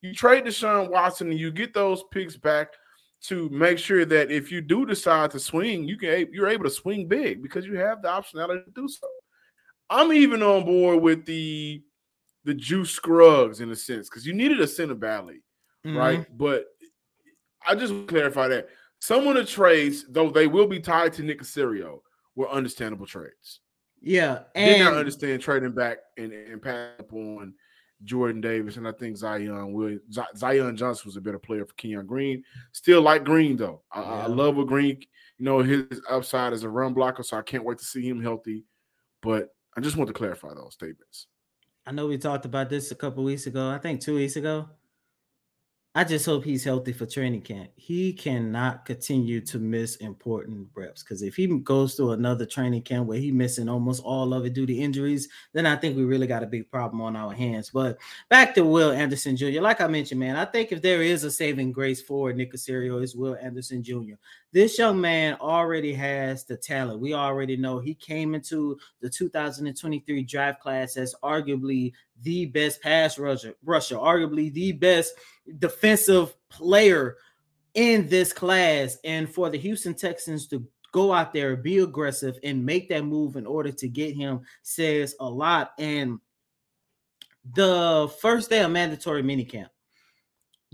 you 0.03 0.15
trade 0.15 0.45
Deshaun 0.45 0.91
Watson 0.91 1.31
and 1.31 1.39
you 1.39 1.51
get 1.51 1.75
those 1.75 2.03
picks 2.13 2.37
back 2.37 2.69
to 3.23 3.49
make 3.51 3.79
sure 3.79 4.05
that 4.05 4.31
if 4.31 4.53
you 4.53 4.61
do 4.61 4.87
decide 4.87 5.31
to 5.33 5.41
swing, 5.41 5.85
you 5.85 5.97
can 5.97 6.29
you're 6.33 6.49
able 6.49 6.65
to 6.65 6.71
swing 6.71 7.09
big 7.09 7.43
because 7.43 7.67
you 7.67 7.77
have 7.77 8.03
the 8.03 8.09
optionality 8.09 8.65
to 8.65 8.71
do 8.75 8.89
so. 8.89 9.07
I'm 9.89 10.13
even 10.13 10.43
on 10.43 10.65
board 10.65 11.03
with 11.03 11.25
the 11.25 11.83
the 12.45 12.55
Juice 12.55 12.91
Scruggs 12.91 13.61
in 13.61 13.71
a 13.71 13.77
sense 13.77 14.09
because 14.09 14.27
you 14.27 14.33
needed 14.33 14.61
a 14.61 14.67
center 14.67 14.95
badly, 14.95 15.43
mm-hmm. 15.85 15.97
right? 15.97 16.27
But 16.37 16.67
I 17.67 17.75
just 17.75 18.07
clarify 18.07 18.49
that 18.49 18.69
some 19.01 19.27
of 19.27 19.35
the 19.35 19.45
trades, 19.45 20.05
though 20.09 20.31
they 20.31 20.47
will 20.47 20.67
be 20.67 20.81
tied 20.81 21.13
to 21.15 21.23
Nick 21.23 21.41
Caserio, 21.41 22.01
were 22.35 22.51
understandable 22.51 23.07
trades. 23.07 23.61
Yeah, 24.01 24.41
and 24.55 24.77
did 24.77 24.85
not 24.85 24.95
understand 24.95 25.43
trading 25.43 25.73
back 25.73 25.99
and, 26.17 26.33
and 26.33 26.63
pass 26.63 26.91
up 27.01 27.13
on 27.13 27.55
Jordan 28.05 28.41
Davis, 28.41 28.77
and 28.77 28.87
I 28.87 28.93
think 28.93 29.17
Zion 29.17 29.73
will. 29.73 29.99
Zion 30.37 30.77
Johnson 30.77 31.03
was 31.07 31.17
a 31.17 31.21
better 31.21 31.39
player 31.39 31.65
for 31.65 31.75
Kenyon 31.75 32.07
Green. 32.07 32.45
Still 32.73 33.03
like 33.03 33.25
Green 33.25 33.57
though. 33.57 33.83
I, 33.91 34.01
yeah. 34.01 34.09
I 34.09 34.27
love 34.27 34.57
what 34.57 34.67
Green. 34.67 35.01
You 35.39 35.45
know 35.45 35.59
his 35.59 36.01
upside 36.09 36.53
as 36.53 36.63
a 36.63 36.69
run 36.69 36.95
blocker, 36.95 37.23
so 37.23 37.37
I 37.37 37.43
can't 37.43 37.65
wait 37.65 37.79
to 37.79 37.85
see 37.85 38.07
him 38.07 38.23
healthy. 38.23 38.65
But 39.23 39.49
I 39.77 39.81
just 39.81 39.97
want 39.97 40.09
to 40.09 40.15
clarify 40.15 40.55
those 40.55 40.75
statements. 40.75 41.27
I 41.87 41.93
know 41.93 42.07
we 42.07 42.19
talked 42.19 42.45
about 42.45 42.69
this 42.69 42.91
a 42.91 42.95
couple 42.95 43.23
weeks 43.25 43.47
ago. 43.47 43.71
I 43.71 43.79
think 43.79 44.01
two 44.01 44.17
weeks 44.17 44.37
ago. 44.37 44.69
I 45.97 46.05
just 46.05 46.27
hope 46.27 46.45
he's 46.45 46.63
healthy 46.63 46.93
for 46.93 47.07
training 47.07 47.41
camp. 47.41 47.71
He 47.75 48.13
cannot 48.13 48.85
continue 48.85 49.41
to 49.47 49.59
miss 49.59 49.97
important 49.97 50.69
reps 50.75 51.03
because 51.03 51.23
if 51.23 51.37
he 51.37 51.47
goes 51.47 51.95
through 51.95 52.11
another 52.11 52.45
training 52.45 52.83
camp 52.83 53.07
where 53.07 53.19
he's 53.19 53.33
missing 53.33 53.67
almost 53.67 54.03
all 54.05 54.35
of 54.35 54.45
it 54.45 54.53
due 54.53 54.67
to 54.67 54.75
injuries, 54.75 55.27
then 55.55 55.65
I 55.65 55.75
think 55.75 55.97
we 55.97 56.05
really 56.05 56.27
got 56.27 56.43
a 56.43 56.47
big 56.47 56.71
problem 56.71 57.01
on 57.01 57.17
our 57.17 57.33
hands. 57.33 57.71
But 57.71 57.97
back 58.29 58.55
to 58.57 58.63
Will 58.63 58.93
Anderson 58.93 59.39
Jr. 59.39 59.63
Like 59.63 59.81
I 59.81 59.87
mentioned, 59.87 60.21
man, 60.21 60.37
I 60.37 60.45
think 60.45 60.71
if 60.71 60.83
there 60.83 61.01
is 61.01 61.25
a 61.25 61.31
saving 61.31 61.73
grace 61.73 62.03
for 62.03 62.31
Nick 62.31 62.53
Caserio, 62.53 63.03
is 63.03 63.17
Will 63.17 63.39
Anderson 63.41 63.83
Jr. 63.83 64.17
This 64.57 64.79
young 64.79 64.99
man 64.99 65.37
already 65.39 65.93
has 65.93 66.45
the 66.45 66.57
talent. 66.57 66.99
We 66.99 67.13
already 67.13 67.59
know 67.59 67.79
he 67.79 67.93
came 67.93 68.35
into 68.35 68.79
the 69.03 69.11
2023 69.11 70.23
draft 70.23 70.63
class 70.63 70.97
as 70.97 71.15
arguably 71.23 71.93
the 72.23 72.47
best 72.47 72.81
pass 72.81 73.19
rusher, 73.19 73.53
rusher, 73.63 73.97
arguably 73.97 74.51
the 74.51 74.73
best 74.73 75.13
defensive 75.59 76.35
player 76.49 77.19
in 77.75 78.09
this 78.09 78.33
class. 78.33 78.97
And 79.05 79.29
for 79.29 79.51
the 79.51 79.59
Houston 79.59 79.93
Texans 79.93 80.47
to 80.47 80.67
go 80.91 81.13
out 81.13 81.35
there, 81.35 81.55
be 81.57 81.77
aggressive, 81.81 82.39
and 82.43 82.65
make 82.65 82.89
that 82.89 83.05
move 83.05 83.37
in 83.37 83.45
order 83.45 83.73
to 83.73 83.89
get 83.89 84.17
him 84.17 84.41
says 84.63 85.15
a 85.21 85.29
lot. 85.29 85.73
And 85.79 86.19
the 87.53 88.11
first 88.23 88.49
day 88.49 88.61
of 88.61 88.71
mandatory 88.71 89.23
minicamp, 89.23 89.69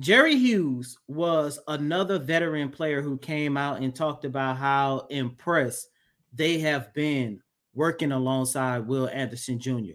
Jerry 0.00 0.36
Hughes 0.36 0.98
was 1.06 1.58
another 1.68 2.18
veteran 2.18 2.70
player 2.70 3.02
who 3.02 3.18
came 3.18 3.56
out 3.56 3.82
and 3.82 3.94
talked 3.94 4.24
about 4.24 4.56
how 4.56 5.06
impressed 5.10 5.88
they 6.32 6.58
have 6.60 6.92
been 6.94 7.40
working 7.74 8.12
alongside 8.12 8.86
Will 8.86 9.08
Anderson 9.08 9.58
Jr. 9.58 9.94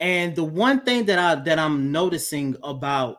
And 0.00 0.34
the 0.34 0.44
one 0.44 0.80
thing 0.80 1.04
that 1.06 1.18
I 1.18 1.34
that 1.42 1.58
I'm 1.58 1.92
noticing 1.92 2.56
about 2.62 3.18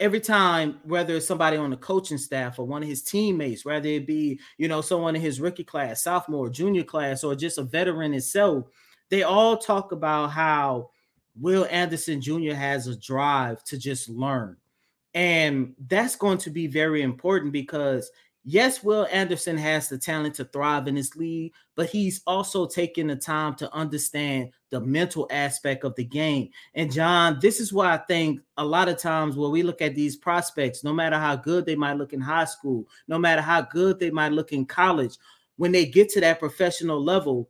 every 0.00 0.20
time, 0.20 0.80
whether 0.84 1.14
it's 1.14 1.26
somebody 1.26 1.56
on 1.56 1.70
the 1.70 1.76
coaching 1.76 2.18
staff 2.18 2.58
or 2.58 2.66
one 2.66 2.82
of 2.82 2.88
his 2.88 3.02
teammates, 3.02 3.64
whether 3.64 3.88
it 3.88 4.06
be, 4.06 4.40
you 4.56 4.68
know, 4.68 4.80
someone 4.80 5.16
in 5.16 5.22
his 5.22 5.40
rookie 5.40 5.64
class, 5.64 6.02
sophomore, 6.02 6.48
junior 6.48 6.84
class, 6.84 7.24
or 7.24 7.34
just 7.34 7.58
a 7.58 7.62
veteran 7.62 8.14
itself, 8.14 8.66
they 9.10 9.22
all 9.22 9.56
talk 9.56 9.92
about 9.92 10.28
how 10.28 10.90
Will 11.36 11.66
Anderson 11.70 12.20
Jr. 12.20 12.54
has 12.54 12.86
a 12.86 12.96
drive 12.96 13.62
to 13.64 13.76
just 13.78 14.08
learn. 14.08 14.56
And 15.14 15.74
that's 15.88 16.16
going 16.16 16.38
to 16.38 16.50
be 16.50 16.66
very 16.66 17.02
important 17.02 17.52
because 17.52 18.10
yes, 18.44 18.82
Will 18.84 19.06
Anderson 19.10 19.56
has 19.56 19.88
the 19.88 19.98
talent 19.98 20.34
to 20.34 20.44
thrive 20.44 20.86
in 20.86 20.94
this 20.94 21.16
league, 21.16 21.52
but 21.76 21.88
he's 21.88 22.22
also 22.26 22.66
taking 22.66 23.06
the 23.06 23.16
time 23.16 23.54
to 23.56 23.72
understand 23.72 24.50
the 24.70 24.80
mental 24.80 25.26
aspect 25.30 25.84
of 25.84 25.94
the 25.96 26.04
game. 26.04 26.50
And 26.74 26.92
John, 26.92 27.38
this 27.40 27.58
is 27.58 27.72
why 27.72 27.94
I 27.94 27.98
think 27.98 28.40
a 28.56 28.64
lot 28.64 28.88
of 28.88 28.98
times 28.98 29.36
when 29.36 29.50
we 29.50 29.62
look 29.62 29.80
at 29.80 29.94
these 29.94 30.16
prospects, 30.16 30.84
no 30.84 30.92
matter 30.92 31.18
how 31.18 31.36
good 31.36 31.64
they 31.64 31.76
might 31.76 31.96
look 31.96 32.12
in 32.12 32.20
high 32.20 32.44
school, 32.44 32.86
no 33.08 33.18
matter 33.18 33.42
how 33.42 33.62
good 33.62 33.98
they 33.98 34.10
might 34.10 34.32
look 34.32 34.52
in 34.52 34.66
college, 34.66 35.16
when 35.56 35.72
they 35.72 35.86
get 35.86 36.08
to 36.10 36.20
that 36.20 36.40
professional 36.40 37.02
level, 37.02 37.48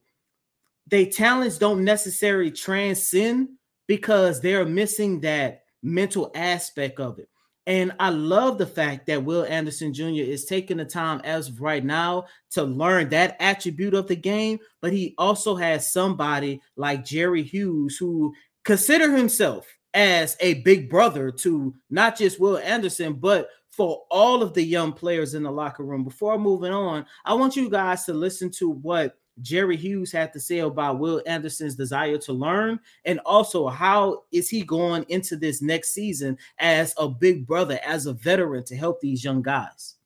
their 0.87 1.07
talents 1.07 1.59
don't 1.59 1.83
necessarily 1.83 2.51
transcend 2.51 3.49
because 3.87 4.41
they're 4.41 4.67
missing 4.67 5.21
that 5.21 5.63
mental 5.83 6.31
aspect 6.35 7.01
of 7.01 7.19
it. 7.19 7.29
And 7.67 7.93
I 7.99 8.11
love 8.11 8.59
the 8.59 8.67
fact 8.67 9.07
that 9.07 9.25
Will 9.25 9.45
Anderson 9.45 9.95
Jr. 9.95 10.21
is 10.21 10.45
taking 10.45 10.77
the 10.77 10.85
time 10.85 11.21
as 11.25 11.49
of 11.49 11.63
right 11.63 11.85
now 11.85 12.27
to 12.51 12.63
learn 12.63 13.09
that 13.09 13.37
attribute 13.41 13.95
of 13.95 14.07
the 14.07 14.17
game, 14.17 14.59
but 14.83 14.93
he 14.93 15.15
also 15.17 15.57
has 15.57 15.91
somebody 15.91 16.61
like 16.77 17.05
Jerry 17.07 17.43
Hughes 17.43 17.97
who 17.97 18.35
consider 18.65 19.17
himself 19.17 19.67
as 19.95 20.37
a 20.41 20.55
big 20.63 20.91
brother 20.91 21.31
to 21.31 21.75
not 21.89 22.19
just 22.19 22.39
Will 22.39 22.59
Anderson, 22.59 23.15
but 23.15 23.49
for 23.71 24.03
all 24.11 24.43
of 24.43 24.55
the 24.55 24.63
young 24.63 24.93
players 24.93 25.35
in 25.35 25.43
the 25.43 25.51
locker 25.51 25.85
room. 25.85 26.05
Before 26.05 26.39
moving 26.39 26.73
on, 26.73 27.07
I 27.25 27.35
want 27.35 27.57
you 27.57 27.71
guys 27.71 28.05
to 28.05 28.13
listen 28.13 28.51
to 28.53 28.71
what 28.71 29.17
Jerry 29.43 29.77
Hughes 29.77 30.13
had 30.13 30.33
to 30.33 30.41
say 30.41 30.61
about 30.61 30.99
Will 30.99 31.23
Anderson's 31.27 31.75
desire 31.75 32.19
to 32.19 32.33
learn, 32.33 32.79
and 33.05 33.21
also 33.21 33.69
how 33.69 34.25
is 34.33 34.49
he 34.49 34.63
going 34.63 35.05
into 35.09 35.37
this 35.37 35.61
next 35.61 35.93
season 35.93 36.39
as 36.59 36.95
a 36.99 37.09
big 37.09 37.47
brother, 37.47 37.81
as 37.85 38.07
a 38.07 38.13
veteran 38.13 38.65
to 38.65 38.77
help 38.77 39.01
these 39.01 39.25
young 39.25 39.43
guys? 39.43 39.97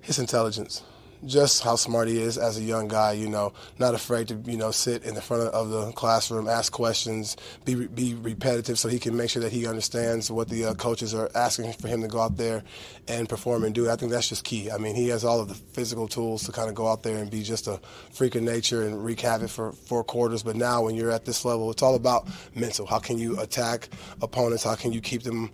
His 0.00 0.18
intelligence 0.18 0.82
just 1.24 1.62
how 1.62 1.76
smart 1.76 2.08
he 2.08 2.20
is 2.20 2.38
as 2.38 2.58
a 2.58 2.62
young 2.62 2.88
guy. 2.88 3.12
You 3.12 3.28
know, 3.28 3.52
not 3.78 3.94
afraid 3.94 4.28
to 4.28 4.34
you 4.46 4.56
know 4.56 4.70
sit 4.70 5.04
in 5.04 5.14
the 5.14 5.22
front 5.22 5.42
of 5.54 5.70
the 5.70 5.92
classroom, 5.92 6.48
ask 6.48 6.72
questions, 6.72 7.36
be 7.64 7.86
be 7.86 8.14
repetitive, 8.14 8.78
so 8.78 8.88
he 8.88 8.98
can 8.98 9.16
make 9.16 9.30
sure 9.30 9.42
that 9.42 9.52
he 9.52 9.66
understands 9.66 10.30
what 10.30 10.48
the 10.48 10.66
uh, 10.66 10.74
coaches 10.74 11.14
are 11.14 11.30
asking 11.34 11.72
for 11.74 11.88
him 11.88 12.02
to 12.02 12.08
go 12.08 12.20
out 12.20 12.36
there 12.36 12.62
and 13.06 13.28
perform 13.28 13.64
and 13.64 13.74
do. 13.74 13.90
I 13.90 13.96
think 13.96 14.12
that's 14.12 14.28
just 14.28 14.44
key. 14.44 14.70
I 14.70 14.78
mean, 14.78 14.94
he 14.94 15.08
has 15.08 15.24
all 15.24 15.40
of 15.40 15.48
the 15.48 15.54
physical 15.54 16.08
tools 16.08 16.44
to 16.44 16.52
kind 16.52 16.68
of 16.68 16.74
go 16.74 16.88
out 16.88 17.02
there 17.02 17.18
and 17.18 17.30
be 17.30 17.42
just 17.42 17.66
a 17.66 17.80
freak 18.12 18.34
of 18.34 18.42
nature 18.42 18.82
and 18.82 19.04
wreak 19.04 19.20
havoc 19.20 19.50
for 19.50 19.72
four 19.72 20.04
quarters. 20.04 20.42
But 20.42 20.56
now, 20.56 20.82
when 20.82 20.94
you're 20.94 21.10
at 21.10 21.24
this 21.24 21.44
level, 21.44 21.70
it's 21.70 21.82
all 21.82 21.94
about 21.94 22.28
mental. 22.54 22.86
How 22.86 22.98
can 22.98 23.18
you 23.18 23.40
attack 23.40 23.88
opponents? 24.22 24.64
How 24.64 24.74
can 24.74 24.92
you 24.92 25.00
keep 25.00 25.22
them 25.22 25.50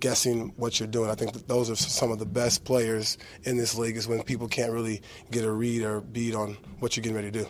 guessing 0.00 0.52
what 0.56 0.78
you're 0.78 0.86
doing. 0.88 1.10
I 1.10 1.14
think 1.14 1.32
that 1.32 1.48
those 1.48 1.70
are 1.70 1.76
some 1.76 2.10
of 2.10 2.18
the 2.18 2.26
best 2.26 2.64
players 2.64 3.18
in 3.44 3.56
this 3.56 3.76
league 3.76 3.96
is 3.96 4.06
when 4.06 4.22
people 4.22 4.48
can't 4.48 4.72
really 4.72 5.02
get 5.30 5.44
a 5.44 5.50
read 5.50 5.82
or 5.82 6.00
beat 6.00 6.34
on 6.34 6.56
what 6.80 6.96
you're 6.96 7.02
getting 7.02 7.16
ready 7.16 7.30
to 7.30 7.40
do. 7.40 7.48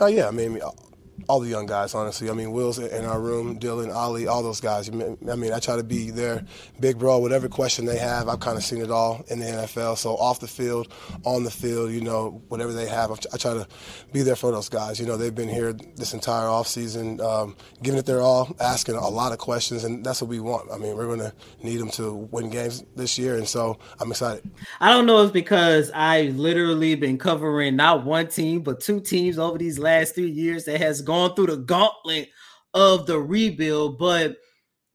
Oh 0.00 0.06
yeah, 0.06 0.28
I 0.28 0.30
mean, 0.30 0.60
all 1.28 1.40
the 1.40 1.48
young 1.48 1.66
guys, 1.66 1.94
honestly. 1.94 2.30
I 2.30 2.32
mean, 2.32 2.52
Will's 2.52 2.78
in 2.78 3.04
our 3.04 3.20
room, 3.20 3.58
Dylan, 3.58 3.94
Ali, 3.94 4.26
all 4.26 4.42
those 4.42 4.60
guys. 4.60 4.88
I 4.88 4.92
mean, 5.36 5.52
I 5.52 5.58
try 5.58 5.76
to 5.76 5.84
be 5.84 6.10
their 6.10 6.44
big 6.78 6.98
bro. 6.98 7.18
Whatever 7.18 7.48
question 7.48 7.84
they 7.84 7.98
have, 7.98 8.28
I've 8.28 8.40
kind 8.40 8.56
of 8.56 8.64
seen 8.64 8.82
it 8.82 8.90
all 8.90 9.24
in 9.28 9.38
the 9.38 9.46
NFL. 9.46 9.96
So 9.96 10.16
off 10.16 10.40
the 10.40 10.48
field, 10.48 10.92
on 11.24 11.44
the 11.44 11.50
field, 11.50 11.90
you 11.90 12.00
know, 12.00 12.42
whatever 12.48 12.72
they 12.72 12.86
have, 12.86 13.10
I 13.10 13.36
try 13.36 13.54
to 13.54 13.66
be 14.12 14.22
there 14.22 14.36
for 14.36 14.52
those 14.52 14.68
guys. 14.68 15.00
You 15.00 15.06
know, 15.06 15.16
they've 15.16 15.34
been 15.34 15.48
here 15.48 15.72
this 15.72 16.14
entire 16.14 16.46
offseason, 16.46 17.20
um, 17.20 17.56
giving 17.82 17.98
it 17.98 18.06
their 18.06 18.20
all, 18.20 18.54
asking 18.60 18.96
a 18.96 19.08
lot 19.08 19.32
of 19.32 19.38
questions, 19.38 19.84
and 19.84 20.04
that's 20.04 20.22
what 20.22 20.28
we 20.28 20.40
want. 20.40 20.70
I 20.72 20.78
mean, 20.78 20.96
we're 20.96 21.06
going 21.06 21.20
to 21.20 21.32
need 21.62 21.78
them 21.78 21.90
to 21.90 22.14
win 22.14 22.50
games 22.50 22.84
this 22.96 23.18
year, 23.18 23.36
and 23.36 23.48
so 23.48 23.78
I'm 23.98 24.10
excited. 24.10 24.48
I 24.80 24.90
don't 24.90 25.06
know 25.06 25.24
if 25.24 25.32
because 25.32 25.90
I've 25.92 26.36
literally 26.36 26.94
been 26.94 27.18
covering 27.18 27.76
not 27.76 28.04
one 28.04 28.28
team, 28.28 28.62
but 28.62 28.80
two 28.80 29.00
teams 29.00 29.38
over 29.38 29.58
these 29.58 29.78
last 29.78 30.14
three 30.14 30.30
years 30.30 30.64
that 30.64 30.80
has 30.80 31.02
gone 31.02 31.09
through 31.34 31.46
the 31.46 31.56
gauntlet 31.58 32.28
of 32.74 33.06
the 33.06 33.18
rebuild. 33.18 33.98
But 33.98 34.36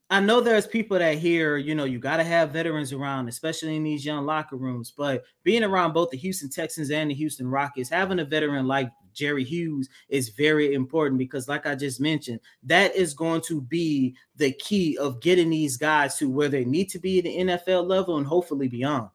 I 0.10 0.20
know 0.20 0.40
there's 0.40 0.68
people 0.68 1.00
that 1.00 1.18
hear, 1.18 1.58
you 1.58 1.74
know, 1.74 1.86
you 1.86 1.98
got 2.00 2.18
to 2.18 2.24
have 2.24 2.52
veterans 2.52 2.94
around, 2.94 3.28
especially 3.28 3.76
in 3.76 3.84
these 3.84 4.06
young 4.06 4.26
locker 4.26 4.56
rooms. 4.56 4.92
But 4.96 5.24
being 5.44 5.64
around 5.64 5.94
both 5.94 6.12
the 6.12 6.18
Houston 6.18 6.50
Texans 6.50 6.92
and 6.92 7.10
the 7.10 7.16
Houston 7.16 7.48
Rockets, 7.48 7.90
having 7.90 8.20
a 8.20 8.26
veteran 8.26 8.68
like 8.68 8.92
Jerry 9.14 9.44
Hughes 9.44 9.90
is 10.10 10.30
very 10.30 10.74
important 10.74 11.18
because, 11.18 11.48
like 11.48 11.66
I 11.66 11.74
just 11.74 12.00
mentioned, 12.00 12.40
that 12.64 12.96
is 12.96 13.14
going 13.14 13.42
to 13.48 13.62
be 13.62 14.16
the 14.36 14.52
key 14.52 14.98
of 14.98 15.22
getting 15.22 15.50
these 15.50 15.78
guys 15.78 16.18
to 16.18 16.30
where 16.30 16.50
they 16.50 16.66
need 16.66 16.90
to 16.90 17.00
be 17.00 17.18
at 17.18 17.24
the 17.24 17.38
NFL 17.38 17.88
level 17.88 18.18
and 18.18 18.28
hopefully 18.28 18.68
beyond. 18.68 19.10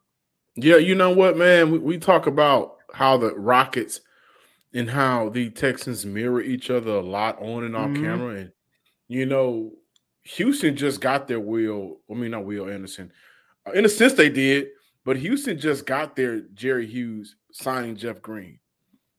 Yeah, 0.56 0.76
you 0.76 0.94
know 0.94 1.10
what, 1.10 1.36
man? 1.36 1.70
We, 1.70 1.78
we 1.78 1.98
talk 1.98 2.26
about 2.26 2.78
how 2.92 3.16
the 3.16 3.34
Rockets 3.34 4.00
and 4.72 4.90
how 4.90 5.28
the 5.28 5.50
Texans 5.50 6.06
mirror 6.06 6.40
each 6.40 6.70
other 6.70 6.92
a 6.92 7.00
lot 7.00 7.40
on 7.40 7.64
and 7.64 7.76
off 7.76 7.90
mm-hmm. 7.90 8.04
camera. 8.04 8.35
And 8.37 8.52
you 9.09 9.26
know, 9.26 9.72
Houston 10.22 10.76
just 10.76 11.00
got 11.00 11.28
their 11.28 11.40
Will. 11.40 12.00
I 12.11 12.14
mean, 12.14 12.30
not 12.30 12.44
Will 12.44 12.68
Anderson. 12.68 13.12
Uh, 13.66 13.72
in 13.72 13.85
a 13.85 13.88
sense, 13.88 14.12
they 14.14 14.28
did, 14.28 14.68
but 15.04 15.16
Houston 15.16 15.59
just 15.59 15.87
got 15.87 16.14
their 16.16 16.40
Jerry 16.54 16.87
Hughes 16.87 17.37
signing 17.52 17.96
Jeff 17.96 18.22
Green. 18.22 18.59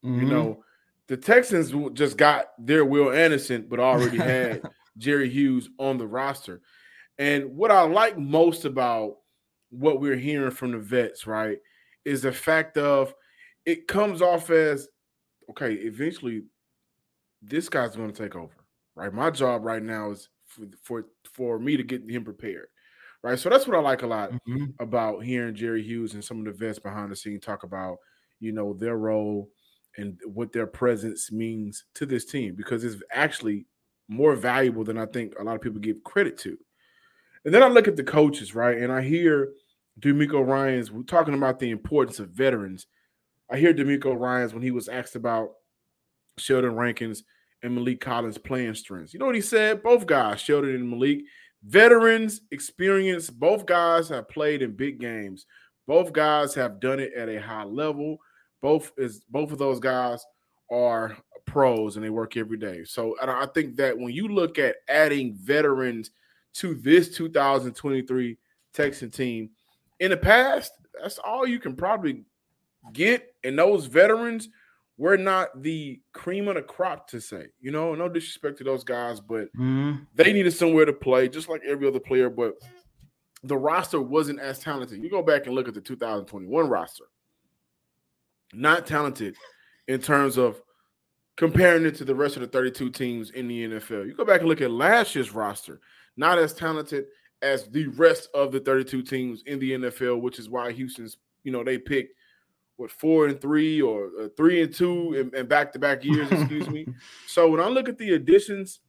Mm-hmm. 0.05 0.21
You 0.21 0.27
know, 0.27 0.63
the 1.07 1.17
Texans 1.17 1.73
just 1.93 2.17
got 2.17 2.47
their 2.57 2.85
Will 2.85 3.11
Anderson, 3.11 3.65
but 3.67 3.79
already 3.79 4.17
had 4.17 4.61
Jerry 4.97 5.29
Hughes 5.29 5.69
on 5.77 5.97
the 5.97 6.07
roster. 6.07 6.61
And 7.17 7.55
what 7.55 7.71
I 7.71 7.81
like 7.81 8.17
most 8.17 8.65
about 8.65 9.17
what 9.69 9.99
we're 9.99 10.15
hearing 10.15 10.51
from 10.51 10.71
the 10.71 10.79
vets, 10.79 11.27
right, 11.27 11.57
is 12.05 12.21
the 12.21 12.31
fact 12.31 12.77
of 12.77 13.13
it 13.65 13.87
comes 13.87 14.21
off 14.21 14.49
as 14.49 14.87
okay, 15.51 15.73
eventually 15.73 16.43
this 17.41 17.69
guy's 17.69 17.95
going 17.95 18.11
to 18.11 18.23
take 18.23 18.35
over, 18.35 18.53
right? 18.95 19.13
My 19.13 19.29
job 19.29 19.63
right 19.63 19.83
now 19.83 20.11
is 20.11 20.29
for 20.45 20.65
for, 20.81 21.05
for 21.33 21.59
me 21.59 21.77
to 21.77 21.83
get 21.83 22.09
him 22.09 22.23
prepared, 22.23 22.67
right? 23.23 23.37
So 23.37 23.49
that's 23.49 23.67
what 23.67 23.77
I 23.77 23.81
like 23.81 24.01
a 24.03 24.07
lot 24.07 24.31
mm-hmm. 24.31 24.65
about 24.79 25.23
hearing 25.23 25.55
Jerry 25.55 25.83
Hughes 25.83 26.13
and 26.13 26.23
some 26.23 26.39
of 26.39 26.45
the 26.45 26.51
vets 26.51 26.79
behind 26.79 27.11
the 27.11 27.15
scene 27.15 27.39
talk 27.39 27.63
about, 27.63 27.97
you 28.39 28.51
know, 28.51 28.73
their 28.73 28.97
role 28.97 29.49
and 29.97 30.17
what 30.25 30.53
their 30.53 30.67
presence 30.67 31.31
means 31.31 31.83
to 31.95 32.05
this 32.05 32.25
team 32.25 32.55
because 32.55 32.83
it's 32.83 33.01
actually 33.11 33.65
more 34.07 34.35
valuable 34.35 34.83
than 34.83 34.97
I 34.97 35.05
think 35.05 35.33
a 35.37 35.43
lot 35.43 35.55
of 35.55 35.61
people 35.61 35.79
give 35.79 36.03
credit 36.03 36.37
to. 36.39 36.57
And 37.43 37.53
then 37.53 37.63
I 37.63 37.67
look 37.67 37.87
at 37.87 37.97
the 37.97 38.03
coaches, 38.03 38.55
right? 38.55 38.77
And 38.77 38.91
I 38.91 39.01
hear 39.01 39.49
DeMeco 39.99 40.45
Ryans 40.45 40.91
talking 41.07 41.33
about 41.33 41.59
the 41.59 41.71
importance 41.71 42.19
of 42.19 42.29
veterans 42.29 42.87
I 43.51 43.57
hear 43.57 43.73
DeMeco 43.73 44.17
Ryans 44.17 44.53
when 44.53 44.63
he 44.63 44.71
was 44.71 44.87
asked 44.87 45.15
about 45.15 45.51
Sheldon 46.37 46.75
Rankins 46.75 47.23
and 47.61 47.77
Maliek 47.77 47.99
Collins 47.99 48.37
playing 48.37 48.73
strengths. 48.75 49.13
You 49.13 49.19
know 49.19 49.25
what 49.25 49.35
he 49.35 49.41
said? 49.41 49.83
Both 49.83 50.05
guys, 50.05 50.39
Sheldon 50.39 50.73
and 50.73 50.91
Maliek, 50.91 51.23
veterans, 51.63 52.41
experience. 52.51 53.29
Both 53.29 53.65
guys 53.65 54.07
have 54.09 54.29
played 54.29 54.61
in 54.61 54.75
big 54.75 54.99
games. 54.99 55.45
Both 55.85 56.13
guys 56.13 56.55
have 56.55 56.79
done 56.79 56.99
it 56.99 57.13
at 57.13 57.27
a 57.27 57.41
high 57.41 57.65
level. 57.65 58.17
Both 58.61 58.93
is 58.97 59.23
both 59.29 59.51
of 59.51 59.57
those 59.57 59.79
guys 59.79 60.25
are 60.71 61.17
pros 61.45 61.97
and 61.97 62.05
they 62.05 62.09
work 62.09 62.37
every 62.37 62.57
day. 62.57 62.85
So 62.85 63.15
I 63.21 63.47
think 63.47 63.75
that 63.75 63.97
when 63.97 64.13
you 64.13 64.29
look 64.29 64.57
at 64.59 64.77
adding 64.87 65.35
veterans 65.35 66.11
to 66.53 66.75
this 66.75 67.13
2023 67.15 68.37
Texan 68.73 69.11
team, 69.11 69.49
in 69.99 70.11
the 70.11 70.17
past, 70.17 70.71
that's 71.01 71.19
all 71.19 71.45
you 71.45 71.59
can 71.59 71.75
probably 71.75 72.23
get. 72.93 73.33
And 73.43 73.57
those 73.57 73.85
veterans 73.85 74.49
were 74.97 75.17
not 75.17 75.61
the 75.61 75.99
cream 76.13 76.47
of 76.47 76.55
the 76.55 76.61
crop 76.61 77.07
to 77.09 77.19
say. 77.19 77.47
You 77.59 77.71
know, 77.71 77.95
no 77.95 78.07
disrespect 78.07 78.57
to 78.59 78.63
those 78.63 78.83
guys, 78.83 79.19
but 79.19 79.45
mm-hmm. 79.53 80.03
they 80.15 80.31
needed 80.31 80.51
somewhere 80.51 80.85
to 80.85 80.93
play, 80.93 81.27
just 81.27 81.49
like 81.49 81.61
every 81.65 81.87
other 81.87 81.99
player. 81.99 82.29
But 82.29 82.53
the 83.43 83.57
roster 83.57 83.99
wasn't 83.99 84.39
as 84.39 84.59
talented. 84.59 85.01
You 85.01 85.09
go 85.09 85.23
back 85.23 85.47
and 85.47 85.55
look 85.55 85.67
at 85.67 85.73
the 85.73 85.81
2021 85.81 86.69
roster, 86.69 87.05
not 88.53 88.85
talented 88.85 89.35
in 89.87 89.99
terms 89.99 90.37
of 90.37 90.61
comparing 91.37 91.85
it 91.85 91.95
to 91.95 92.05
the 92.05 92.13
rest 92.13 92.35
of 92.35 92.41
the 92.41 92.47
32 92.47 92.91
teams 92.91 93.31
in 93.31 93.47
the 93.47 93.67
NFL. 93.67 94.05
You 94.05 94.13
go 94.13 94.25
back 94.25 94.41
and 94.41 94.49
look 94.49 94.61
at 94.61 94.69
last 94.69 95.15
year's 95.15 95.33
roster, 95.33 95.79
not 96.15 96.37
as 96.37 96.53
talented 96.53 97.05
as 97.41 97.67
the 97.69 97.87
rest 97.87 98.29
of 98.35 98.51
the 98.51 98.59
32 98.59 99.01
teams 99.01 99.41
in 99.47 99.57
the 99.57 99.71
NFL, 99.71 100.21
which 100.21 100.37
is 100.37 100.49
why 100.49 100.71
Houston's, 100.71 101.17
you 101.43 101.51
know, 101.51 101.63
they 101.63 101.79
picked 101.79 102.13
what 102.77 102.91
four 102.91 103.27
and 103.27 103.39
three 103.39 103.81
or 103.81 104.09
uh, 104.19 104.27
three 104.35 104.61
and 104.61 104.73
two 104.73 105.31
and 105.35 105.47
back 105.47 105.71
to 105.73 105.79
back 105.79 106.03
years, 106.03 106.31
excuse 106.31 106.69
me. 106.69 106.85
So 107.27 107.49
when 107.49 107.61
I 107.61 107.67
look 107.67 107.87
at 107.87 107.97
the 107.97 108.13
additions 108.13 108.79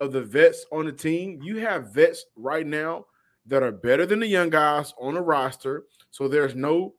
of 0.00 0.12
the 0.12 0.22
vets 0.22 0.66
on 0.72 0.86
the 0.86 0.92
team, 0.92 1.40
you 1.42 1.58
have 1.58 1.92
vets 1.92 2.24
right 2.36 2.66
now 2.66 3.06
that 3.46 3.62
are 3.62 3.72
better 3.72 4.06
than 4.06 4.20
the 4.20 4.26
young 4.26 4.50
guys 4.50 4.94
on 5.00 5.14
the 5.14 5.20
roster. 5.20 5.84
So 6.10 6.28
there's 6.28 6.54
no 6.54 6.94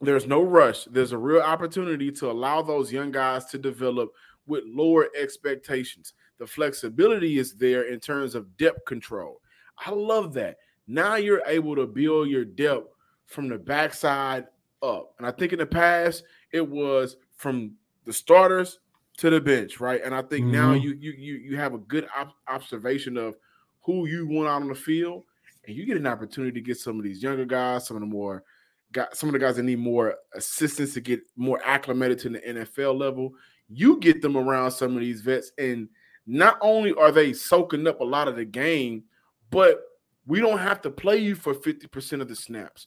there's 0.00 0.26
no 0.26 0.42
rush. 0.42 0.84
There's 0.84 1.12
a 1.12 1.18
real 1.18 1.40
opportunity 1.40 2.12
to 2.12 2.30
allow 2.30 2.62
those 2.62 2.92
young 2.92 3.10
guys 3.10 3.46
to 3.46 3.58
develop 3.58 4.10
with 4.46 4.64
lower 4.66 5.08
expectations. 5.18 6.14
The 6.38 6.46
flexibility 6.46 7.38
is 7.38 7.54
there 7.54 7.82
in 7.82 7.98
terms 7.98 8.34
of 8.34 8.56
depth 8.56 8.84
control. 8.86 9.40
I 9.84 9.90
love 9.90 10.34
that. 10.34 10.56
Now 10.86 11.16
you're 11.16 11.42
able 11.46 11.74
to 11.76 11.86
build 11.86 12.28
your 12.28 12.44
depth 12.44 12.88
from 13.26 13.48
the 13.48 13.58
backside 13.58 14.46
up. 14.82 15.14
And 15.18 15.26
I 15.26 15.30
think 15.30 15.52
in 15.52 15.58
the 15.58 15.66
past 15.66 16.24
it 16.52 16.66
was 16.66 17.16
from 17.36 17.72
the 18.04 18.12
starters 18.12 18.78
to 19.18 19.30
the 19.30 19.40
bench, 19.40 19.80
right? 19.80 20.00
And 20.02 20.14
I 20.14 20.22
think 20.22 20.46
mm-hmm. 20.46 20.52
now 20.52 20.72
you 20.72 20.94
you 20.98 21.12
you 21.12 21.34
you 21.34 21.56
have 21.56 21.74
a 21.74 21.78
good 21.78 22.08
op- 22.16 22.36
observation 22.46 23.16
of 23.16 23.36
who 23.82 24.06
you 24.06 24.26
want 24.26 24.48
out 24.48 24.62
on 24.62 24.68
the 24.68 24.74
field, 24.74 25.24
and 25.66 25.76
you 25.76 25.86
get 25.86 25.96
an 25.96 26.06
opportunity 26.06 26.52
to 26.52 26.64
get 26.64 26.78
some 26.78 26.98
of 26.98 27.04
these 27.04 27.22
younger 27.22 27.44
guys, 27.44 27.86
some 27.86 27.96
of 27.96 28.00
the 28.00 28.06
more 28.06 28.44
got 28.92 29.16
some 29.16 29.28
of 29.28 29.32
the 29.32 29.38
guys 29.38 29.56
that 29.56 29.64
need 29.64 29.78
more 29.78 30.16
assistance 30.34 30.94
to 30.94 31.00
get 31.00 31.20
more 31.36 31.60
acclimated 31.64 32.18
to 32.20 32.28
the 32.30 32.40
NFL 32.40 32.98
level. 32.98 33.32
You 33.68 33.98
get 33.98 34.22
them 34.22 34.36
around 34.36 34.70
some 34.70 34.94
of 34.94 35.00
these 35.00 35.20
vets, 35.20 35.52
and 35.58 35.88
not 36.26 36.58
only 36.60 36.94
are 36.94 37.12
they 37.12 37.32
soaking 37.32 37.86
up 37.86 38.00
a 38.00 38.04
lot 38.04 38.28
of 38.28 38.36
the 38.36 38.44
game, 38.44 39.04
but 39.50 39.80
we 40.26 40.40
don't 40.40 40.58
have 40.58 40.80
to 40.82 40.90
play 40.90 41.18
you 41.18 41.34
for 41.34 41.54
50% 41.54 42.20
of 42.20 42.28
the 42.28 42.36
snaps. 42.36 42.86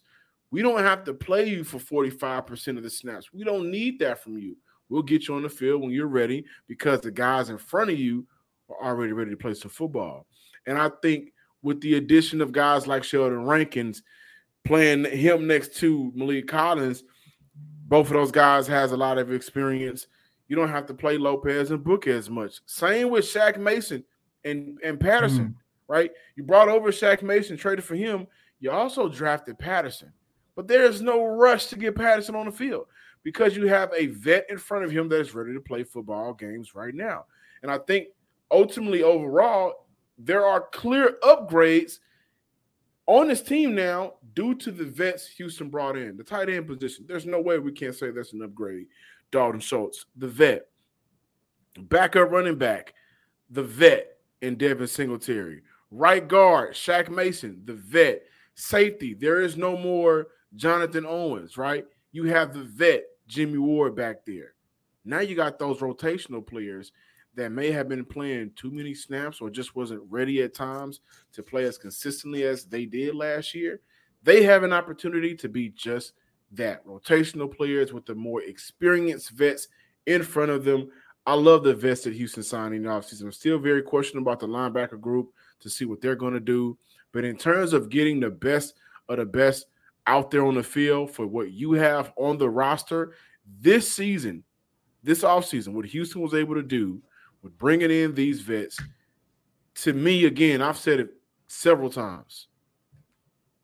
We 0.52 0.60
don't 0.60 0.80
have 0.80 1.02
to 1.04 1.14
play 1.14 1.48
you 1.48 1.64
for 1.64 1.78
45% 2.04 2.76
of 2.76 2.82
the 2.82 2.90
snaps. 2.90 3.32
We 3.32 3.42
don't 3.42 3.70
need 3.70 3.98
that 4.00 4.22
from 4.22 4.38
you. 4.38 4.56
We'll 4.90 5.02
get 5.02 5.26
you 5.26 5.34
on 5.34 5.42
the 5.42 5.48
field 5.48 5.80
when 5.80 5.92
you're 5.92 6.06
ready 6.06 6.44
because 6.68 7.00
the 7.00 7.10
guys 7.10 7.48
in 7.48 7.56
front 7.56 7.90
of 7.90 7.98
you 7.98 8.26
are 8.68 8.90
already 8.90 9.14
ready 9.14 9.30
to 9.30 9.36
play 9.36 9.54
some 9.54 9.70
football. 9.70 10.26
And 10.66 10.76
I 10.76 10.90
think 11.00 11.32
with 11.62 11.80
the 11.80 11.94
addition 11.94 12.42
of 12.42 12.52
guys 12.52 12.86
like 12.86 13.02
Sheldon 13.02 13.46
Rankins, 13.46 14.02
playing 14.66 15.06
him 15.06 15.46
next 15.46 15.74
to 15.76 16.12
Maliek 16.14 16.46
Collins, 16.46 17.02
both 17.88 18.08
of 18.08 18.12
those 18.12 18.30
guys 18.30 18.66
has 18.66 18.92
a 18.92 18.96
lot 18.96 19.16
of 19.16 19.32
experience. 19.32 20.06
You 20.48 20.56
don't 20.56 20.68
have 20.68 20.86
to 20.86 20.94
play 20.94 21.16
Lopez 21.16 21.70
and 21.70 21.82
Book 21.82 22.06
as 22.06 22.28
much. 22.28 22.60
Same 22.66 23.08
with 23.08 23.24
Shaq 23.24 23.56
Mason 23.56 24.04
and, 24.44 24.78
and 24.84 25.00
Patterson, 25.00 25.46
mm. 25.46 25.54
right? 25.88 26.10
You 26.36 26.42
brought 26.42 26.68
over 26.68 26.92
Shaq 26.92 27.22
Mason, 27.22 27.56
traded 27.56 27.86
for 27.86 27.94
him. 27.94 28.26
You 28.60 28.70
also 28.70 29.08
drafted 29.08 29.58
Patterson. 29.58 30.12
But 30.54 30.68
there's 30.68 31.00
no 31.00 31.24
rush 31.24 31.66
to 31.66 31.76
get 31.76 31.96
Patterson 31.96 32.34
on 32.34 32.46
the 32.46 32.52
field 32.52 32.86
because 33.22 33.56
you 33.56 33.66
have 33.68 33.92
a 33.96 34.06
vet 34.06 34.46
in 34.50 34.58
front 34.58 34.84
of 34.84 34.90
him 34.90 35.08
that 35.08 35.20
is 35.20 35.34
ready 35.34 35.54
to 35.54 35.60
play 35.60 35.84
football 35.84 36.34
games 36.34 36.74
right 36.74 36.94
now. 36.94 37.24
And 37.62 37.70
I 37.70 37.78
think 37.78 38.08
ultimately, 38.50 39.02
overall, 39.02 39.86
there 40.18 40.44
are 40.44 40.60
clear 40.72 41.16
upgrades 41.22 41.98
on 43.06 43.28
this 43.28 43.42
team 43.42 43.74
now 43.74 44.14
due 44.34 44.54
to 44.56 44.70
the 44.70 44.84
vets 44.84 45.26
Houston 45.28 45.68
brought 45.68 45.96
in. 45.96 46.16
The 46.16 46.24
tight 46.24 46.48
end 46.48 46.66
position, 46.66 47.04
there's 47.06 47.26
no 47.26 47.40
way 47.40 47.58
we 47.58 47.72
can't 47.72 47.94
say 47.94 48.10
that's 48.10 48.32
an 48.32 48.42
upgrade. 48.42 48.86
Dalton 49.30 49.60
Schultz, 49.60 50.06
the 50.16 50.28
vet, 50.28 50.66
backup 51.78 52.30
running 52.30 52.58
back, 52.58 52.94
the 53.50 53.62
vet, 53.62 54.18
and 54.42 54.58
Devin 54.58 54.86
Singletary. 54.86 55.62
Right 55.90 56.26
guard, 56.26 56.74
Shaq 56.74 57.08
Mason, 57.08 57.62
the 57.64 57.74
vet. 57.74 58.22
Safety, 58.54 59.14
there 59.14 59.40
is 59.40 59.56
no 59.56 59.78
more 59.78 60.28
Jonathan 60.56 61.06
Owens, 61.06 61.56
right? 61.56 61.84
You 62.12 62.24
have 62.24 62.52
the 62.52 62.62
vet, 62.62 63.04
Jimmy 63.26 63.58
Ward, 63.58 63.96
back 63.96 64.24
there. 64.26 64.54
Now 65.04 65.20
you 65.20 65.34
got 65.34 65.58
those 65.58 65.78
rotational 65.78 66.46
players 66.46 66.92
that 67.34 67.50
may 67.50 67.70
have 67.70 67.88
been 67.88 68.04
playing 68.04 68.52
too 68.56 68.70
many 68.70 68.94
snaps 68.94 69.40
or 69.40 69.50
just 69.50 69.74
wasn't 69.74 70.02
ready 70.10 70.42
at 70.42 70.54
times 70.54 71.00
to 71.32 71.42
play 71.42 71.64
as 71.64 71.78
consistently 71.78 72.44
as 72.44 72.64
they 72.64 72.84
did 72.84 73.14
last 73.14 73.54
year, 73.54 73.80
they 74.22 74.42
have 74.42 74.62
an 74.62 74.72
opportunity 74.72 75.34
to 75.34 75.48
be 75.48 75.70
just 75.70 76.12
that 76.52 76.84
rotational 76.86 77.54
players 77.54 77.92
with 77.92 78.04
the 78.04 78.14
more 78.14 78.42
experienced 78.42 79.30
vets 79.30 79.68
in 80.06 80.22
front 80.22 80.50
of 80.50 80.64
them. 80.64 80.90
I 81.24 81.34
love 81.34 81.64
the 81.64 81.74
vets 81.74 82.02
that 82.02 82.14
Houston 82.14 82.42
signing 82.42 82.82
offseason. 82.82 83.22
I'm 83.22 83.32
still 83.32 83.58
very 83.58 83.82
questionable 83.82 84.30
about 84.30 84.40
the 84.40 84.48
linebacker 84.48 85.00
group 85.00 85.32
to 85.60 85.70
see 85.70 85.84
what 85.84 86.00
they're 86.00 86.16
going 86.16 86.34
to 86.34 86.40
do. 86.40 86.76
But 87.12 87.24
in 87.24 87.36
terms 87.36 87.72
of 87.72 87.88
getting 87.88 88.20
the 88.20 88.30
best 88.30 88.74
of 89.08 89.18
the 89.18 89.24
best 89.24 89.66
out 90.06 90.30
there 90.30 90.44
on 90.44 90.54
the 90.54 90.62
field 90.62 91.10
for 91.10 91.26
what 91.26 91.52
you 91.52 91.72
have 91.72 92.12
on 92.16 92.38
the 92.38 92.48
roster 92.48 93.14
this 93.60 93.90
season, 93.90 94.44
this 95.02 95.22
offseason, 95.22 95.74
what 95.74 95.86
Houston 95.86 96.22
was 96.22 96.34
able 96.34 96.54
to 96.54 96.62
do 96.62 97.00
with 97.42 97.56
bringing 97.58 97.90
in 97.90 98.14
these 98.14 98.40
vets, 98.40 98.78
to 99.74 99.92
me, 99.92 100.24
again, 100.24 100.62
I've 100.62 100.78
said 100.78 101.00
it 101.00 101.10
several 101.46 101.90
times. 101.90 102.48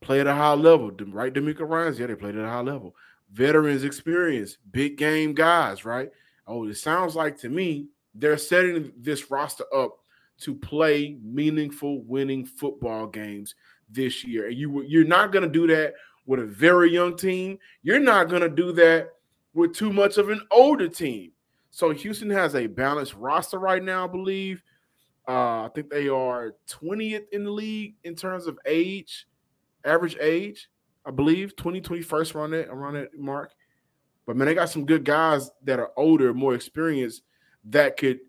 Play 0.01 0.21
at 0.21 0.27
a 0.27 0.35
high 0.35 0.55
level, 0.55 0.91
right? 1.09 1.33
DeMeco 1.33 1.69
Ryans, 1.69 1.99
yeah, 1.99 2.07
they 2.07 2.15
played 2.15 2.37
at 2.37 2.45
a 2.45 2.49
high 2.49 2.61
level. 2.61 2.95
Veterans 3.33 3.85
experience, 3.85 4.57
big 4.71 4.97
game 4.97 5.35
guys, 5.35 5.85
right? 5.85 6.11
Oh, 6.47 6.67
it 6.67 6.77
sounds 6.77 7.15
like 7.15 7.39
to 7.41 7.49
me 7.49 7.89
they're 8.15 8.39
setting 8.39 8.93
this 8.97 9.31
roster 9.31 9.65
up 9.75 9.99
to 10.41 10.55
play 10.55 11.19
meaningful, 11.23 12.03
winning 12.03 12.47
football 12.47 13.07
games 13.07 13.55
this 13.91 14.25
year. 14.25 14.47
And 14.47 14.57
you 14.57 14.83
you're 14.83 15.05
not 15.05 15.33
going 15.33 15.45
to 15.45 15.51
do 15.51 15.67
that 15.69 15.95
with 16.29 16.41
a 16.41 16.47
very 16.47 16.93
young 16.93 17.17
team. 17.17 17.59
You're 17.83 17.99
not 17.99 18.29
going 18.29 18.43
to 18.43 18.51
do 18.51 18.71
that 18.73 19.09
with 19.55 19.75
too 19.75 19.91
much 19.93 20.19
of 20.19 20.29
an 20.29 20.43
older 20.51 20.87
team. 20.87 21.33
So 21.71 21.91
Houston 21.91 22.29
has 22.31 22.55
a 22.55 22.67
balanced 22.67 23.15
roster 23.15 23.59
right 23.59 23.83
now, 23.83 24.05
I 24.05 24.09
believe. 24.09 24.63
Uh, 25.27 25.65
I 25.65 25.71
think 25.75 25.89
they 25.89 26.09
are 26.09 26.55
20th 26.69 27.25
in 27.33 27.45
the 27.45 27.51
league 27.51 27.95
in 28.05 28.15
terms 28.15 28.47
of 28.47 28.59
age, 28.67 29.27
average 29.85 30.19
age. 30.21 30.69
I 31.07 31.11
believe 31.11 31.57
20, 31.57 31.81
21st 31.81 32.35
around 32.35 32.51
that 32.51 32.69
around 32.69 32.95
that 32.95 33.19
mark. 33.19 33.53
But 34.27 34.37
man, 34.37 34.47
they 34.47 34.55
got 34.55 34.69
some 34.69 34.85
good 34.85 35.05
guys 35.07 35.51
that 35.65 35.79
are 35.79 35.93
older, 35.97 36.35
more 36.35 36.55
experienced, 36.55 37.23
that 37.65 37.97
could 37.97 38.21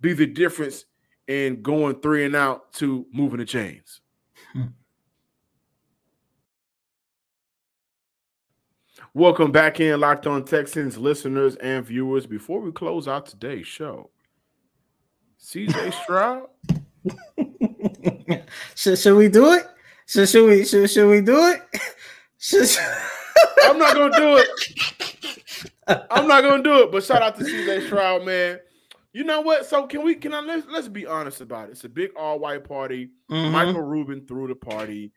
be 0.00 0.14
the 0.14 0.26
difference 0.26 0.86
in 1.28 1.60
going 1.60 2.00
three 2.00 2.24
and 2.24 2.34
out 2.34 2.72
to 2.74 3.06
moving 3.12 3.38
the 3.38 3.44
chains. 3.44 4.00
Hmm. 4.54 4.68
Welcome 9.16 9.52
back 9.52 9.78
in, 9.78 10.00
Locked 10.00 10.26
On 10.26 10.44
Texans 10.44 10.98
listeners 10.98 11.54
and 11.54 11.86
viewers. 11.86 12.26
Before 12.26 12.58
we 12.58 12.72
close 12.72 13.06
out 13.06 13.26
today's 13.26 13.64
show, 13.64 14.10
CJ 15.40 15.92
Stroud. 16.02 16.48
should, 18.74 18.98
should 18.98 19.16
we 19.16 19.28
do 19.28 19.52
it? 19.52 19.68
Should, 20.06 20.28
should 20.28 20.48
we 20.48 20.64
should, 20.64 20.90
should 20.90 21.08
we 21.08 21.20
do 21.20 21.46
it? 21.46 21.62
Should, 22.38 22.68
I'm 23.62 23.78
not 23.78 23.94
gonna 23.94 24.18
do 24.18 24.36
it. 24.36 24.48
I'm 26.10 26.26
not 26.26 26.42
gonna 26.42 26.62
do 26.64 26.82
it. 26.82 26.90
But 26.90 27.04
shout 27.04 27.22
out 27.22 27.38
to 27.38 27.44
CJ 27.44 27.86
Stroud, 27.86 28.26
man. 28.26 28.58
You 29.12 29.22
know 29.22 29.42
what? 29.42 29.64
So 29.64 29.86
can 29.86 30.02
we 30.02 30.16
can 30.16 30.34
I 30.34 30.40
let's, 30.40 30.66
let's 30.68 30.88
be 30.88 31.06
honest 31.06 31.40
about 31.40 31.68
it. 31.68 31.72
It's 31.72 31.84
a 31.84 31.88
big 31.88 32.10
all 32.16 32.40
white 32.40 32.64
party. 32.64 33.10
Mm-hmm. 33.30 33.52
Michael 33.52 33.80
Rubin 33.80 34.26
threw 34.26 34.48
the 34.48 34.56
party 34.56 35.12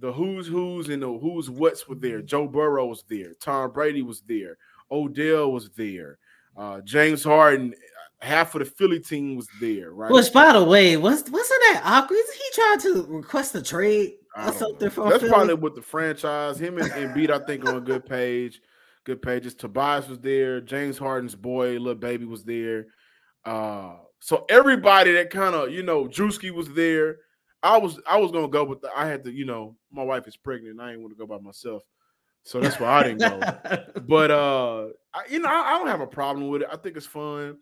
the 0.00 0.12
who's 0.12 0.46
who's 0.46 0.88
and 0.88 1.02
the 1.02 1.18
who's 1.18 1.50
what's 1.50 1.88
were 1.88 1.94
there. 1.94 2.22
Joe 2.22 2.46
Burrow 2.46 2.86
was 2.86 3.04
there. 3.08 3.34
Tom 3.40 3.72
Brady 3.72 4.02
was 4.02 4.22
there. 4.22 4.56
Odell 4.90 5.52
was 5.52 5.70
there. 5.70 6.18
Uh, 6.56 6.80
James 6.80 7.22
Harden. 7.24 7.74
half 8.20 8.54
of 8.54 8.60
the 8.60 8.64
Philly 8.64 9.00
team 9.00 9.36
was 9.36 9.48
there, 9.60 9.92
right? 9.92 10.10
Which, 10.10 10.32
by 10.32 10.52
the 10.52 10.64
way, 10.64 10.96
was 10.96 11.22
wasn't 11.30 11.60
that 11.62 11.82
awkward? 11.84 12.16
Is 12.16 12.32
he 12.32 12.44
trying 12.54 12.80
to 12.80 13.06
request 13.08 13.54
a 13.54 13.62
trade 13.62 14.14
or 14.36 14.52
something 14.52 14.90
from 14.90 15.10
That's 15.10 15.20
Philly? 15.20 15.32
probably 15.32 15.54
with 15.54 15.74
the 15.74 15.82
franchise. 15.82 16.58
Him 16.58 16.78
and, 16.78 17.14
Beat, 17.14 17.30
I 17.30 17.38
think, 17.40 17.64
on 17.66 17.76
a 17.76 17.80
good 17.80 18.04
page. 18.06 18.60
Good 19.04 19.22
pages. 19.22 19.54
Tobias 19.54 20.08
was 20.08 20.18
there. 20.18 20.60
James 20.60 20.98
Harden's 20.98 21.34
boy, 21.34 21.72
little 21.78 21.94
baby, 21.94 22.24
was 22.24 22.44
there. 22.44 22.86
Uh, 23.44 23.94
so 24.20 24.44
everybody 24.48 25.12
that 25.12 25.30
kind 25.30 25.54
of, 25.54 25.70
you 25.70 25.82
know, 25.82 26.04
Drewski 26.06 26.50
was 26.50 26.68
there. 26.72 27.18
I 27.62 27.76
was 27.78 27.98
I 28.08 28.18
was 28.18 28.30
gonna 28.32 28.48
go 28.48 28.64
with 28.64 28.80
the 28.80 28.90
I 28.96 29.06
had 29.06 29.24
to, 29.24 29.32
you 29.32 29.44
know, 29.44 29.76
my 29.90 30.02
wife 30.02 30.26
is 30.28 30.36
pregnant. 30.36 30.72
and 30.72 30.82
I 30.82 30.88
didn't 30.90 31.02
want 31.02 31.14
to 31.14 31.18
go 31.18 31.26
by 31.26 31.38
myself. 31.42 31.82
So 32.44 32.60
that's 32.60 32.78
why 32.80 32.88
I 33.00 33.02
didn't 33.02 33.18
go. 33.20 34.00
but 34.08 34.30
uh 34.30 34.86
I, 35.14 35.22
you 35.30 35.38
know, 35.40 35.48
I, 35.48 35.74
I 35.74 35.78
don't 35.78 35.88
have 35.88 36.00
a 36.00 36.06
problem 36.06 36.48
with 36.48 36.62
it. 36.62 36.68
I 36.72 36.76
think 36.76 36.96
it's 36.96 37.06
fun. 37.06 37.58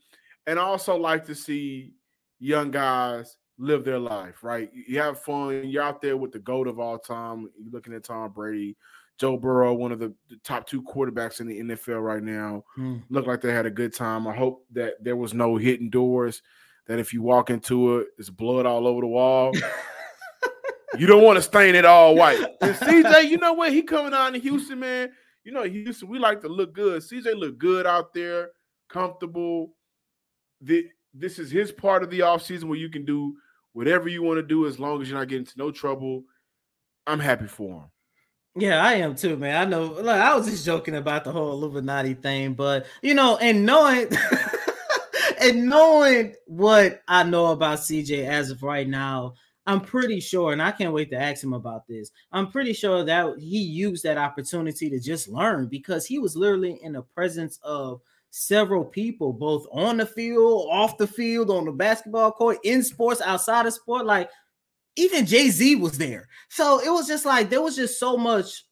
And 0.46 0.58
I 0.58 0.62
also 0.62 0.96
like 0.96 1.24
to 1.26 1.34
see 1.34 1.92
young 2.38 2.70
guys 2.70 3.38
live 3.58 3.84
their 3.84 3.98
life, 3.98 4.44
right? 4.44 4.70
You- 4.74 4.84
You 4.88 5.00
have 5.00 5.20
fun. 5.22 5.66
You're 5.68 5.82
out 5.82 6.02
there 6.02 6.16
with 6.16 6.32
the 6.32 6.38
GOAT 6.40 6.68
of 6.68 6.78
all 6.78 6.98
time. 6.98 7.48
You're 7.58 7.72
looking 7.72 7.94
at 7.94 8.04
Tom 8.04 8.30
Brady, 8.32 8.76
Joe 9.18 9.38
Burrow, 9.38 9.72
one 9.72 9.92
of 9.92 9.98
the, 9.98 10.12
the 10.28 10.36
top 10.44 10.66
two 10.66 10.82
quarterbacks 10.82 11.40
in 11.40 11.46
the 11.48 11.58
NFL 11.60 12.02
right 12.04 12.22
now. 12.22 12.64
Hmm. 12.74 12.98
Looked 13.08 13.26
like 13.28 13.40
they 13.40 13.52
had 13.54 13.64
a 13.66 13.70
good 13.70 13.94
time. 13.94 14.26
I 14.28 14.36
hope 14.36 14.66
that 14.72 15.02
there 15.02 15.16
was 15.16 15.32
no 15.32 15.56
hidden 15.56 15.88
doors, 15.88 16.42
that 16.86 16.98
if 16.98 17.12
you 17.12 17.22
walk 17.22 17.50
into 17.50 17.98
it, 17.98 18.08
it's 18.18 18.30
blood 18.30 18.66
all 18.66 18.86
over 18.86 19.00
the 19.00 19.06
wall. 19.06 19.52
you 20.98 21.06
don't 21.06 21.22
want 21.22 21.36
to 21.36 21.42
stain 21.42 21.74
it 21.74 21.84
all 21.84 22.14
white. 22.14 22.42
And 22.60 22.74
CJ, 22.76 23.28
you 23.28 23.38
know 23.38 23.52
what? 23.52 23.72
He 23.72 23.82
coming 23.82 24.14
out 24.14 24.34
in 24.34 24.40
Houston, 24.40 24.80
man. 24.80 25.10
You 25.44 25.52
know, 25.52 25.64
Houston, 25.64 26.08
we 26.08 26.18
like 26.18 26.40
to 26.42 26.48
look 26.48 26.72
good. 26.72 27.02
CJ 27.02 27.36
look 27.36 27.58
good 27.58 27.86
out 27.86 28.12
there, 28.12 28.50
comfortable. 28.88 29.74
The, 30.60 30.86
this 31.12 31.38
is 31.38 31.50
his 31.50 31.72
part 31.72 32.02
of 32.02 32.10
the 32.10 32.20
offseason 32.20 32.64
where 32.64 32.78
you 32.78 32.88
can 32.88 33.04
do 33.04 33.36
whatever 33.72 34.08
you 34.08 34.22
want 34.22 34.38
to 34.38 34.42
do 34.42 34.66
as 34.66 34.78
long 34.78 35.02
as 35.02 35.08
you're 35.08 35.18
not 35.18 35.28
getting 35.28 35.42
into 35.42 35.58
no 35.58 35.70
trouble. 35.70 36.24
I'm 37.06 37.20
happy 37.20 37.46
for 37.46 37.82
him. 37.82 37.90
Yeah, 38.58 38.82
I 38.82 38.94
am 38.94 39.14
too, 39.14 39.36
man. 39.36 39.54
I 39.54 39.68
know. 39.68 39.84
Look, 39.84 40.06
I 40.06 40.34
was 40.34 40.46
just 40.46 40.64
joking 40.64 40.96
about 40.96 41.24
the 41.24 41.32
whole 41.32 41.52
Illuminati 41.52 42.14
thing, 42.14 42.54
but 42.54 42.86
you 43.02 43.12
know, 43.12 43.36
and 43.36 43.66
knowing 43.66 44.08
and 45.40 45.66
knowing 45.66 46.34
what 46.46 47.02
I 47.08 47.22
know 47.22 47.46
about 47.52 47.78
CJ 47.78 48.26
as 48.26 48.50
of 48.50 48.62
right 48.62 48.88
now, 48.88 49.34
I'm 49.66 49.80
pretty 49.80 50.20
sure, 50.20 50.52
and 50.52 50.62
I 50.62 50.70
can't 50.70 50.92
wait 50.92 51.10
to 51.10 51.20
ask 51.20 51.42
him 51.42 51.52
about 51.52 51.88
this. 51.88 52.12
I'm 52.30 52.50
pretty 52.50 52.72
sure 52.72 53.04
that 53.04 53.34
he 53.38 53.58
used 53.58 54.04
that 54.04 54.18
opportunity 54.18 54.88
to 54.90 55.00
just 55.00 55.28
learn 55.28 55.66
because 55.66 56.06
he 56.06 56.18
was 56.18 56.36
literally 56.36 56.78
in 56.82 56.92
the 56.92 57.02
presence 57.02 57.58
of 57.62 58.00
several 58.30 58.84
people, 58.84 59.32
both 59.32 59.66
on 59.72 59.96
the 59.96 60.06
field, 60.06 60.68
off 60.70 60.98
the 60.98 61.06
field, 61.06 61.50
on 61.50 61.64
the 61.64 61.72
basketball 61.72 62.30
court, 62.30 62.58
in 62.62 62.82
sports, 62.82 63.20
outside 63.20 63.66
of 63.66 63.72
sport. 63.72 64.06
Like 64.06 64.30
even 64.94 65.26
Jay 65.26 65.48
Z 65.50 65.76
was 65.76 65.98
there. 65.98 66.28
So 66.48 66.80
it 66.80 66.90
was 66.90 67.08
just 67.08 67.24
like 67.24 67.50
there 67.50 67.62
was 67.62 67.76
just 67.76 67.98
so 67.98 68.16
much 68.16 68.65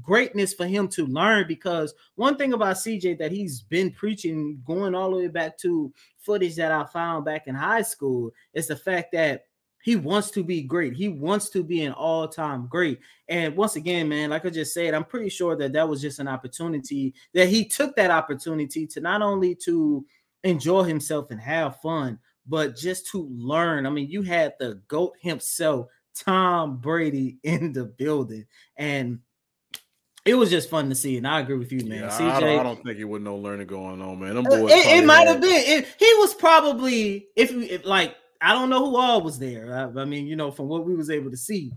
greatness 0.00 0.54
for 0.54 0.66
him 0.66 0.88
to 0.88 1.06
learn 1.06 1.46
because 1.46 1.94
one 2.14 2.36
thing 2.36 2.52
about 2.52 2.76
CJ 2.76 3.18
that 3.18 3.32
he's 3.32 3.60
been 3.60 3.90
preaching 3.90 4.62
going 4.64 4.94
all 4.94 5.10
the 5.10 5.16
way 5.16 5.28
back 5.28 5.58
to 5.58 5.92
footage 6.18 6.56
that 6.56 6.72
I 6.72 6.84
found 6.84 7.24
back 7.24 7.46
in 7.46 7.54
high 7.54 7.82
school 7.82 8.30
is 8.54 8.68
the 8.68 8.76
fact 8.76 9.12
that 9.12 9.46
he 9.82 9.96
wants 9.96 10.30
to 10.30 10.44
be 10.44 10.62
great. 10.62 10.94
He 10.94 11.08
wants 11.08 11.50
to 11.50 11.64
be 11.64 11.82
an 11.82 11.92
all-time 11.92 12.68
great. 12.68 13.00
And 13.28 13.56
once 13.56 13.74
again, 13.74 14.08
man, 14.08 14.30
like 14.30 14.46
I 14.46 14.50
just 14.50 14.72
said, 14.72 14.94
I'm 14.94 15.04
pretty 15.04 15.28
sure 15.28 15.56
that 15.56 15.72
that 15.72 15.88
was 15.88 16.00
just 16.00 16.20
an 16.20 16.28
opportunity 16.28 17.14
that 17.34 17.48
he 17.48 17.64
took 17.64 17.96
that 17.96 18.12
opportunity 18.12 18.86
to 18.86 19.00
not 19.00 19.22
only 19.22 19.56
to 19.64 20.06
enjoy 20.44 20.84
himself 20.84 21.32
and 21.32 21.40
have 21.40 21.80
fun, 21.80 22.20
but 22.46 22.76
just 22.76 23.08
to 23.08 23.28
learn. 23.32 23.86
I 23.86 23.90
mean, 23.90 24.08
you 24.08 24.22
had 24.22 24.54
the 24.60 24.80
GOAT 24.86 25.14
himself, 25.20 25.88
Tom 26.14 26.76
Brady, 26.78 27.38
in 27.42 27.72
the 27.72 27.86
building. 27.86 28.46
And 28.76 29.18
it 30.24 30.34
was 30.34 30.50
just 30.50 30.70
fun 30.70 30.88
to 30.88 30.94
see. 30.94 31.16
And 31.16 31.26
I 31.26 31.40
agree 31.40 31.58
with 31.58 31.72
you, 31.72 31.84
man. 31.86 32.00
Yeah, 32.00 32.08
CJ, 32.08 32.30
I, 32.30 32.40
don't, 32.40 32.60
I 32.60 32.62
don't 32.62 32.84
think 32.84 32.98
it 32.98 33.04
was 33.04 33.22
no 33.22 33.36
learning 33.36 33.66
going 33.66 34.00
on, 34.00 34.20
man. 34.20 34.34
Them 34.34 34.46
uh, 34.46 34.50
boys 34.50 34.70
it, 34.72 35.02
it 35.02 35.04
might 35.04 35.26
have 35.26 35.40
been. 35.40 35.50
It, 35.50 35.86
he 35.98 36.14
was 36.18 36.34
probably 36.34 37.26
if, 37.36 37.50
if 37.52 37.84
like 37.84 38.14
I 38.40 38.52
don't 38.52 38.70
know 38.70 38.84
who 38.84 38.96
all 38.96 39.22
was 39.22 39.38
there. 39.38 39.74
I, 39.96 40.00
I 40.00 40.04
mean, 40.04 40.26
you 40.26 40.36
know, 40.36 40.50
from 40.50 40.68
what 40.68 40.84
we 40.84 40.94
was 40.94 41.10
able 41.10 41.30
to 41.30 41.36
see, 41.36 41.72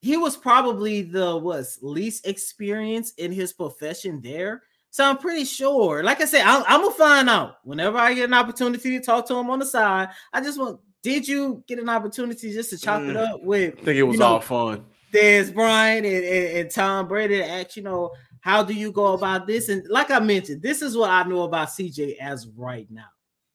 he 0.00 0.16
was 0.16 0.36
probably 0.36 1.02
the 1.02 1.36
was 1.36 1.78
least 1.82 2.26
experienced 2.26 3.18
in 3.18 3.32
his 3.32 3.52
profession 3.52 4.20
there. 4.22 4.62
So 4.90 5.04
I'm 5.04 5.18
pretty 5.18 5.44
sure. 5.44 6.02
Like 6.02 6.22
I 6.22 6.24
said, 6.24 6.42
I'm, 6.46 6.64
I'm 6.66 6.80
gonna 6.80 6.94
find 6.94 7.28
out 7.28 7.56
whenever 7.64 7.98
I 7.98 8.14
get 8.14 8.24
an 8.24 8.34
opportunity 8.34 8.98
to 8.98 9.04
talk 9.04 9.26
to 9.26 9.34
him 9.34 9.50
on 9.50 9.58
the 9.58 9.66
side. 9.66 10.08
I 10.32 10.40
just 10.40 10.58
want. 10.58 10.80
Did 11.02 11.28
you 11.28 11.62
get 11.68 11.78
an 11.78 11.88
opportunity 11.88 12.52
just 12.52 12.70
to 12.70 12.78
chop 12.78 13.02
it 13.02 13.14
Mm. 13.14 13.34
up 13.34 13.42
with 13.42 13.74
I 13.74 13.82
think 13.82 13.96
it 13.98 14.02
was 14.02 14.14
you 14.14 14.20
know, 14.20 14.26
all 14.26 14.40
fun. 14.40 14.84
Dez 15.16 15.54
Bryant 15.54 16.06
and, 16.06 16.24
and, 16.24 16.58
and 16.58 16.70
Tom 16.70 17.08
Brady 17.08 17.38
to 17.38 17.48
ask, 17.48 17.76
you 17.76 17.82
know, 17.82 18.12
how 18.40 18.62
do 18.62 18.74
you 18.74 18.92
go 18.92 19.14
about 19.14 19.46
this? 19.46 19.68
And 19.68 19.84
like 19.88 20.10
I 20.10 20.20
mentioned, 20.20 20.62
this 20.62 20.82
is 20.82 20.96
what 20.96 21.10
I 21.10 21.22
know 21.24 21.42
about 21.42 21.68
CJ 21.68 22.16
as 22.18 22.46
right 22.56 22.86
now. 22.90 23.06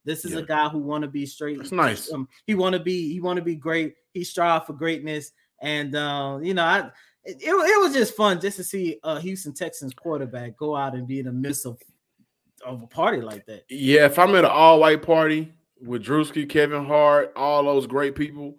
This 0.03 0.25
is 0.25 0.31
Yeah. 0.31 0.39
a 0.39 0.43
guy 0.43 0.67
who 0.69 0.79
want 0.79 1.03
to 1.03 1.07
be 1.07 1.25
straight. 1.25 1.57
That's 1.59 1.71
nice. 1.71 2.11
Um, 2.11 2.27
he 2.47 2.55
want 2.55 2.73
to 2.73 2.79
be. 2.79 3.11
He 3.13 3.21
want 3.21 3.37
to 3.37 3.43
be 3.43 3.55
great. 3.55 3.93
He 4.13 4.23
strive 4.23 4.65
for 4.65 4.73
greatness. 4.73 5.31
And 5.61 5.95
uh, 5.95 6.39
you 6.41 6.53
know, 6.55 6.63
I 6.63 6.79
it, 7.23 7.37
it, 7.39 7.49
it 7.49 7.79
was 7.81 7.93
just 7.93 8.15
fun 8.15 8.41
just 8.41 8.57
to 8.57 8.63
see 8.63 8.99
a 9.03 9.19
Houston 9.21 9.53
Texans 9.53 9.93
quarterback 9.93 10.57
go 10.57 10.75
out 10.75 10.95
and 10.95 11.07
be 11.07 11.19
in 11.19 11.25
the 11.27 11.31
midst 11.31 11.65
of 11.67 11.79
of 12.65 12.81
a 12.81 12.87
party 12.87 13.21
like 13.21 13.45
that. 13.45 13.63
Yeah, 13.69 14.05
if 14.07 14.17
I'm 14.19 14.35
at 14.35 14.43
an 14.43 14.51
all 14.51 14.79
white 14.79 15.03
party 15.03 15.53
with 15.79 16.03
Drewski, 16.03 16.49
Kevin 16.49 16.85
Hart, 16.85 17.31
all 17.35 17.63
those 17.63 17.85
great 17.87 18.15
people, 18.15 18.55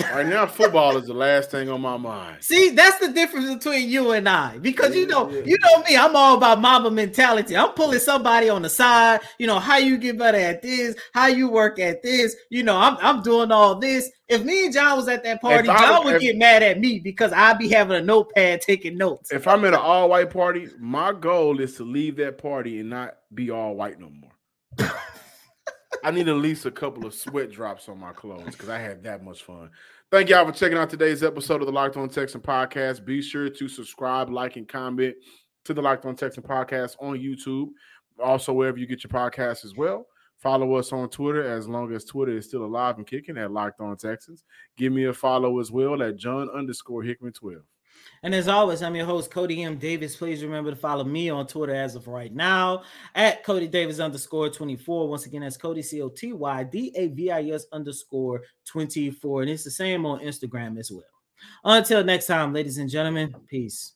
right 0.00 0.26
now 0.26 0.44
football 0.46 0.96
is 0.96 1.06
the 1.06 1.14
last 1.14 1.50
thing 1.50 1.68
on 1.68 1.80
my 1.80 1.96
mind. 1.96 2.38
See, 2.42 2.70
that's 2.70 2.98
the 2.98 3.12
difference 3.12 3.52
between 3.54 3.88
you 3.88 4.10
and 4.12 4.28
I. 4.28 4.58
Because 4.58 4.94
you 4.96 5.06
know, 5.06 5.30
Yeah. 5.30 5.42
you 5.44 5.56
know 5.62 5.82
me, 5.82 5.96
I'm 5.96 6.16
all 6.16 6.36
about 6.36 6.60
Mamba 6.60 6.90
mentality. 6.90 7.56
I'm 7.56 7.70
pulling 7.70 8.00
somebody 8.00 8.48
on 8.48 8.62
the 8.62 8.68
side, 8.68 9.20
you 9.38 9.46
know, 9.46 9.58
how 9.60 9.76
you 9.76 9.96
get 9.96 10.18
better 10.18 10.38
at 10.38 10.62
this, 10.62 10.96
how 11.12 11.26
you 11.26 11.48
work 11.48 11.78
at 11.78 12.02
this, 12.02 12.34
you 12.50 12.62
know, 12.62 12.76
I'm 12.76 12.96
I'm 13.00 13.22
doing 13.22 13.52
all 13.52 13.76
this. 13.78 14.10
If 14.28 14.42
me 14.42 14.64
and 14.64 14.74
John 14.74 14.96
was 14.96 15.06
at 15.08 15.22
that 15.24 15.40
party, 15.40 15.68
I- 15.68 15.78
John 15.78 16.04
would 16.06 16.16
if- 16.16 16.22
get 16.22 16.38
mad 16.38 16.62
at 16.62 16.80
me 16.80 16.98
because 16.98 17.32
I'd 17.32 17.58
be 17.58 17.68
having 17.68 17.96
a 17.96 18.02
notepad 18.02 18.62
taking 18.62 18.96
notes. 18.96 19.30
If 19.32 19.46
I'm 19.46 19.64
at 19.64 19.74
an 19.74 19.80
all 19.80 20.08
white 20.08 20.30
party, 20.30 20.68
my 20.80 21.12
goal 21.12 21.60
is 21.60 21.76
to 21.76 21.84
leave 21.84 22.16
that 22.16 22.38
party 22.38 22.80
and 22.80 22.90
not 22.90 23.14
be 23.32 23.50
all 23.50 23.74
white 23.74 24.00
no 24.00 24.10
more. 24.10 24.90
I 26.04 26.10
need 26.10 26.28
at 26.28 26.36
least 26.36 26.66
a 26.66 26.70
couple 26.70 27.06
of 27.06 27.14
sweat 27.14 27.50
drops 27.50 27.88
on 27.88 27.98
my 27.98 28.12
clothes 28.12 28.44
because 28.52 28.68
I 28.68 28.78
had 28.78 29.02
that 29.04 29.24
much 29.24 29.42
fun. 29.42 29.70
Thank 30.10 30.28
y'all 30.28 30.44
for 30.44 30.52
checking 30.52 30.76
out 30.76 30.90
today's 30.90 31.22
episode 31.22 31.62
of 31.62 31.66
the 31.66 31.72
Locked 31.72 31.96
On 31.96 32.10
Texan 32.10 32.42
podcast. 32.42 33.06
Be 33.06 33.22
sure 33.22 33.48
to 33.48 33.68
subscribe, 33.68 34.28
like, 34.28 34.56
and 34.56 34.68
comment 34.68 35.16
to 35.64 35.72
the 35.72 35.80
Locked 35.80 36.04
On 36.04 36.14
Texan 36.14 36.42
podcast 36.42 36.96
on 37.00 37.16
YouTube. 37.16 37.70
Also, 38.22 38.52
wherever 38.52 38.76
you 38.76 38.86
get 38.86 39.02
your 39.02 39.08
podcasts 39.08 39.64
as 39.64 39.74
well. 39.76 40.06
Follow 40.36 40.74
us 40.74 40.92
on 40.92 41.08
Twitter 41.08 41.42
as 41.42 41.66
long 41.68 41.90
as 41.94 42.04
Twitter 42.04 42.36
is 42.36 42.46
still 42.48 42.66
alive 42.66 42.98
and 42.98 43.06
kicking 43.06 43.38
at 43.38 43.50
Locked 43.50 43.80
On 43.80 43.96
Texans. 43.96 44.44
Give 44.76 44.92
me 44.92 45.04
a 45.04 45.12
follow 45.14 45.58
as 45.58 45.72
well 45.72 46.02
at 46.02 46.16
John 46.16 46.50
underscore 46.50 47.02
Hickman 47.02 47.32
12. 47.32 47.62
And 48.24 48.34
as 48.34 48.48
always, 48.48 48.82
I'm 48.82 48.96
your 48.96 49.04
host, 49.04 49.30
Coty 49.30 49.66
M. 49.66 49.76
Davis. 49.76 50.16
Please 50.16 50.42
remember 50.42 50.70
to 50.70 50.76
follow 50.76 51.04
me 51.04 51.28
on 51.28 51.46
Twitter 51.46 51.74
as 51.74 51.94
of 51.94 52.08
right 52.08 52.34
now 52.34 52.82
at 53.14 53.44
Coty 53.44 53.70
Davis 53.70 54.00
underscore 54.00 54.48
24. 54.48 55.10
Once 55.10 55.26
again, 55.26 55.42
that's 55.42 55.58
Coty 55.58 55.84
C 55.84 56.00
O 56.00 56.08
T 56.08 56.32
Y 56.32 56.64
D 56.64 56.90
A 56.96 57.08
V 57.08 57.30
I 57.30 57.42
S 57.50 57.66
underscore 57.70 58.40
24. 58.64 59.42
And 59.42 59.50
it's 59.50 59.62
the 59.62 59.70
same 59.70 60.06
on 60.06 60.20
Instagram 60.20 60.78
as 60.78 60.90
well. 60.90 61.04
Until 61.64 62.02
next 62.02 62.24
time, 62.24 62.54
ladies 62.54 62.78
and 62.78 62.88
gentlemen, 62.88 63.34
peace. 63.46 63.92